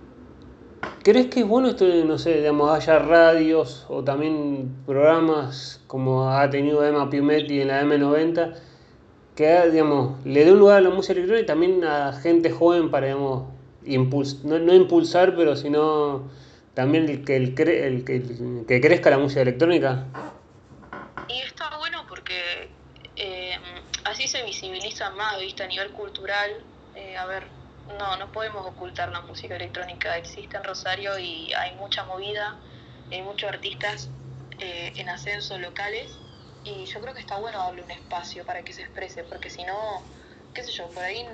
[1.02, 6.48] ¿crees que es bueno esto no sé, digamos, haya radios o también programas como ha
[6.50, 8.54] tenido Emma Piumetti en la M90
[9.34, 12.90] que, digamos, le dé un lugar a la música electrónica y también a gente joven
[12.90, 13.44] para, digamos,
[13.84, 16.24] impuls no, no impulsar, pero sino
[16.74, 18.22] también el que, el el que,
[18.66, 20.06] que crezca la música electrónica?
[24.18, 25.62] Así se visibiliza más, ¿viste?
[25.62, 26.50] A nivel cultural.
[26.96, 27.46] Eh, a ver,
[28.00, 30.16] no, no podemos ocultar la música electrónica.
[30.16, 32.58] Existe en Rosario y hay mucha movida,
[33.12, 34.08] hay muchos artistas
[34.58, 36.10] eh, en ascenso locales.
[36.64, 39.62] Y yo creo que está bueno darle un espacio para que se exprese, porque si
[39.62, 40.02] no,
[40.52, 41.24] qué sé yo, por ahí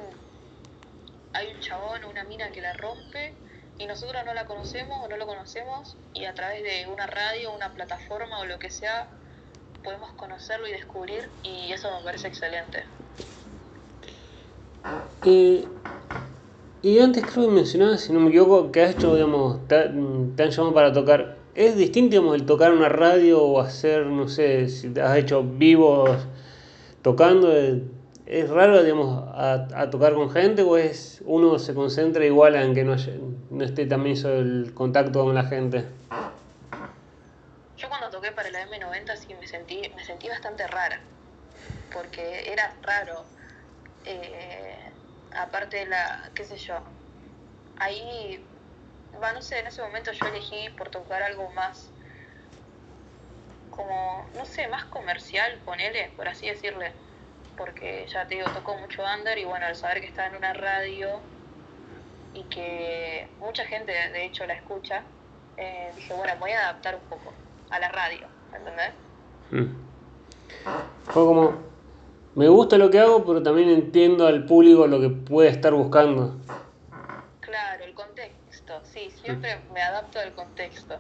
[1.33, 3.33] hay un chabón o una mina que la rompe
[3.79, 7.51] y nosotros no la conocemos o no lo conocemos y a través de una radio,
[7.55, 9.09] una plataforma o lo que sea
[9.85, 12.85] podemos conocerlo y descubrir y eso me parece excelente.
[15.25, 15.65] Eh,
[16.83, 19.91] y antes creo que mencionabas, si no me equivoco, que has hecho, digamos, te,
[20.37, 21.37] te han llamado para tocar.
[21.55, 26.27] ¿Es distinto, digamos, el tocar una radio o hacer, no sé, si has hecho vivos
[27.03, 27.53] tocando?
[28.27, 32.75] ¿Es, raro, digamos, a, a tocar con gente o es uno se concentra igual en
[32.75, 32.97] que no,
[33.51, 35.85] no esté también el contacto con la gente?
[38.35, 41.01] Para la M90 sí me sentí, me sentí bastante rara,
[41.93, 43.25] porque era raro.
[44.05, 44.77] Eh,
[45.37, 46.83] aparte de la, qué sé yo,
[47.77, 48.47] ahí,
[49.23, 51.93] va, no sé, en ese momento yo elegí por tocar algo más,
[53.71, 56.93] como, no sé, más comercial, ponele, por así decirle,
[57.57, 60.53] porque ya te digo, tocó mucho under y bueno, al saber que estaba en una
[60.53, 61.23] radio
[62.33, 65.05] y que mucha gente de hecho la escucha,
[65.57, 67.44] eh, dije, bueno, voy a adaptar un poco
[67.75, 68.93] a la radio, ¿entendés?
[69.51, 69.85] Mm.
[71.11, 71.53] Fue como,
[72.35, 76.37] me gusta lo que hago, pero también entiendo al público lo que puede estar buscando.
[77.41, 80.95] Claro, el contexto, sí, siempre me adapto al contexto.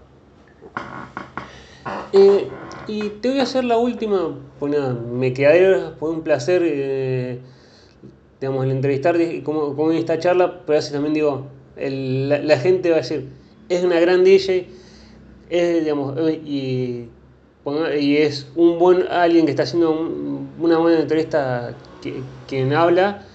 [2.12, 2.50] Eh,
[2.86, 7.40] y te voy a hacer la última, pues nada, me quedé, fue un placer, eh,
[8.40, 11.46] digamos, el entrevistar y como, como en esta charla, pero así también digo,
[11.76, 13.30] el- la, la gente va a decir,
[13.68, 14.68] es una gran DJ,
[15.50, 17.08] es, digamos, eh, y,
[18.00, 23.26] y es un buen alguien que está haciendo un- una buena entrevista que, quien habla,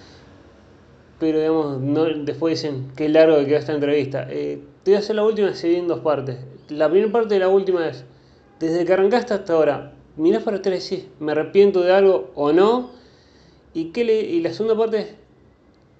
[1.20, 4.28] pero digamos, no, después dicen, qué largo que quedó esta entrevista.
[4.30, 6.38] Eh, te voy a hacer la última, se en dos partes.
[6.70, 8.06] La primera parte de la última es,
[8.60, 12.54] desde que arrancaste hasta ahora, mirás para atrás y decís, me arrepiento de algo o
[12.54, 12.92] no.
[13.74, 15.08] Y, qué le, y la segunda parte es,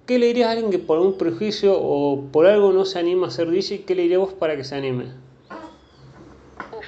[0.06, 3.28] ¿qué le dirías a alguien que por un prejuicio o por algo no se anima
[3.28, 3.84] a ser DJ?
[3.86, 5.04] ¿Qué le dirías vos para que se anime?
[6.72, 6.86] Uf,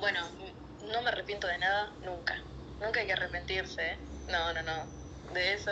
[0.00, 0.20] bueno,
[0.92, 2.34] no me arrepiento de nada, nunca.
[2.90, 3.96] Nunca hay que arrepentirse, ¿eh?
[4.32, 5.32] No, no, no.
[5.32, 5.70] De eso,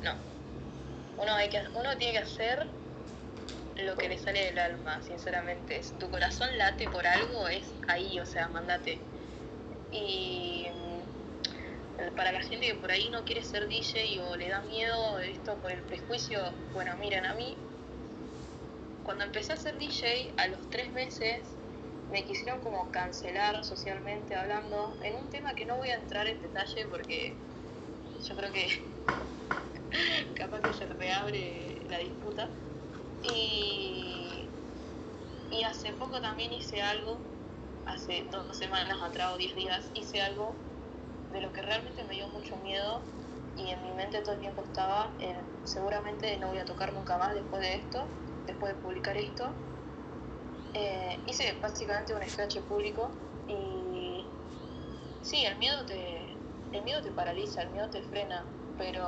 [0.00, 0.14] no.
[1.18, 2.66] Uno, hay que, uno tiene que hacer
[3.76, 5.82] lo que le sale del alma, sinceramente.
[5.82, 8.98] Si tu corazón late por algo, es ahí, o sea, mandate.
[9.92, 14.62] Y mm, para la gente que por ahí no quiere ser DJ o le da
[14.62, 16.40] miedo esto por el prejuicio,
[16.72, 17.54] bueno, miren, a mí,
[19.04, 21.42] cuando empecé a ser DJ, a los tres meses
[22.14, 26.40] me quisieron como cancelar socialmente hablando en un tema que no voy a entrar en
[26.40, 27.36] detalle porque
[28.22, 28.68] yo creo que
[30.36, 32.48] capaz que se reabre la disputa.
[33.24, 34.48] Y,
[35.50, 37.18] y hace poco también hice algo,
[37.84, 40.54] hace dos semanas atrás o diez días, hice algo
[41.32, 43.02] de lo que realmente me dio mucho miedo
[43.56, 47.18] y en mi mente todo el tiempo estaba en seguramente no voy a tocar nunca
[47.18, 48.06] más después de esto,
[48.46, 49.52] después de publicar esto.
[50.74, 53.10] Eh, hice básicamente un sketch público
[53.46, 54.24] y
[55.22, 56.26] sí, el miedo te,
[56.72, 58.44] el miedo te paraliza, el miedo te frena,
[58.76, 59.04] pero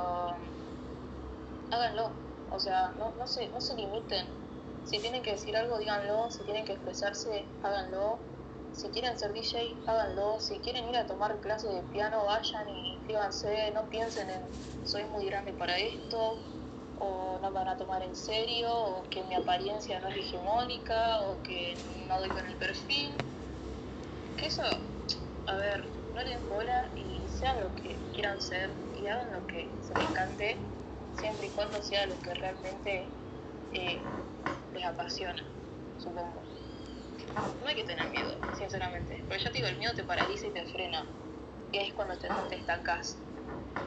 [1.71, 2.11] háganlo,
[2.51, 4.25] o sea, no, no, se, no se limiten.
[4.83, 6.31] Si tienen que decir algo, díganlo.
[6.31, 8.19] Si tienen que expresarse, háganlo.
[8.71, 10.39] Si quieren ser DJ, háganlo.
[10.39, 13.71] Si quieren ir a tomar clases de piano, vayan y inscríbanse.
[13.71, 14.41] No piensen en
[14.83, 16.39] soy muy grande para esto,
[16.99, 21.21] o no me van a tomar en serio, o que mi apariencia no es hegemónica,
[21.23, 21.77] o que
[22.07, 23.17] no doy con el perfil.
[24.35, 24.63] Que eso,
[25.45, 29.95] a ver, no bola y sean lo que quieran ser y hagan lo que se
[29.95, 30.57] les cante
[31.11, 33.09] siempre y cuando sea lo que realmente
[33.71, 34.03] eh,
[34.73, 35.43] les apasiona,
[35.97, 36.43] supongo.
[37.61, 39.25] No hay que tener miedo, sinceramente.
[39.27, 41.11] Pero ya te digo, el miedo te paraliza y te frena.
[41.71, 43.23] Y es cuando te, te estancas.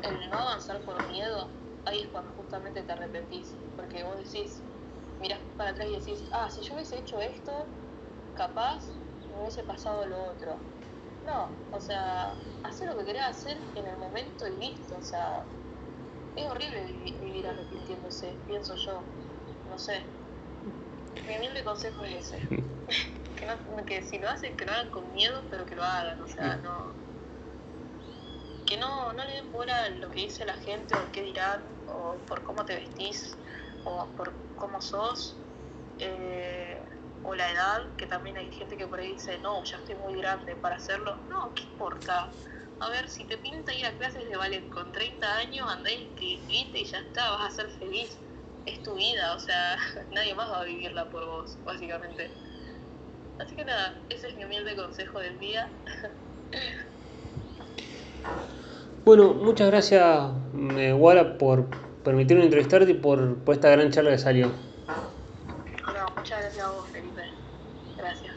[0.02, 3.54] El no avanzar por miedo, ahí es cuando justamente te arrepentís.
[3.76, 4.60] Porque vos decís,
[5.20, 7.52] mirás para atrás y decís, ah, si yo hubiese hecho esto,
[8.36, 8.88] capaz
[9.30, 10.56] me hubiese pasado lo otro.
[11.26, 14.96] No, o sea, hacer lo que querés hacer en el momento y listo.
[14.98, 15.44] O sea,
[16.36, 16.84] es horrible
[17.20, 19.02] vivir arrepintiéndose, pienso yo.
[19.68, 20.02] No sé.
[21.26, 22.38] Mi humilde consejo es ese.
[23.36, 26.20] que, no, que si lo hacen, que lo hagan con miedo, pero que lo hagan.
[26.20, 27.09] O sea, no.
[28.70, 32.16] Que no, no le den bola lo que dice la gente o qué dirán, o
[32.28, 33.36] por cómo te vestís,
[33.84, 35.36] o por cómo sos,
[35.98, 36.80] eh,
[37.22, 40.14] o la edad, que también hay gente que por ahí dice, no, ya estoy muy
[40.14, 41.18] grande para hacerlo.
[41.28, 42.30] No, ¿qué importa?
[42.80, 46.02] a ver, si te pinta ir a clases de ballet con 30 años, andá y
[46.02, 48.18] inscribite y ya está, vas a ser feliz.
[48.64, 49.76] Es tu vida, o sea,
[50.10, 52.30] nadie más va a vivirla por vos, básicamente.
[53.38, 55.70] Así que nada, ese es mi humilde consejo del día.
[59.04, 60.30] Bueno, muchas gracias,
[60.96, 61.66] Guara, por
[62.04, 64.50] permitirme entrevistarte y por, esta gran charla que salió.
[66.16, 67.22] Muchas gracias a vos, Felipe.
[67.96, 68.34] Gracias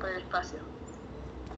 [0.00, 0.69] por el espacio.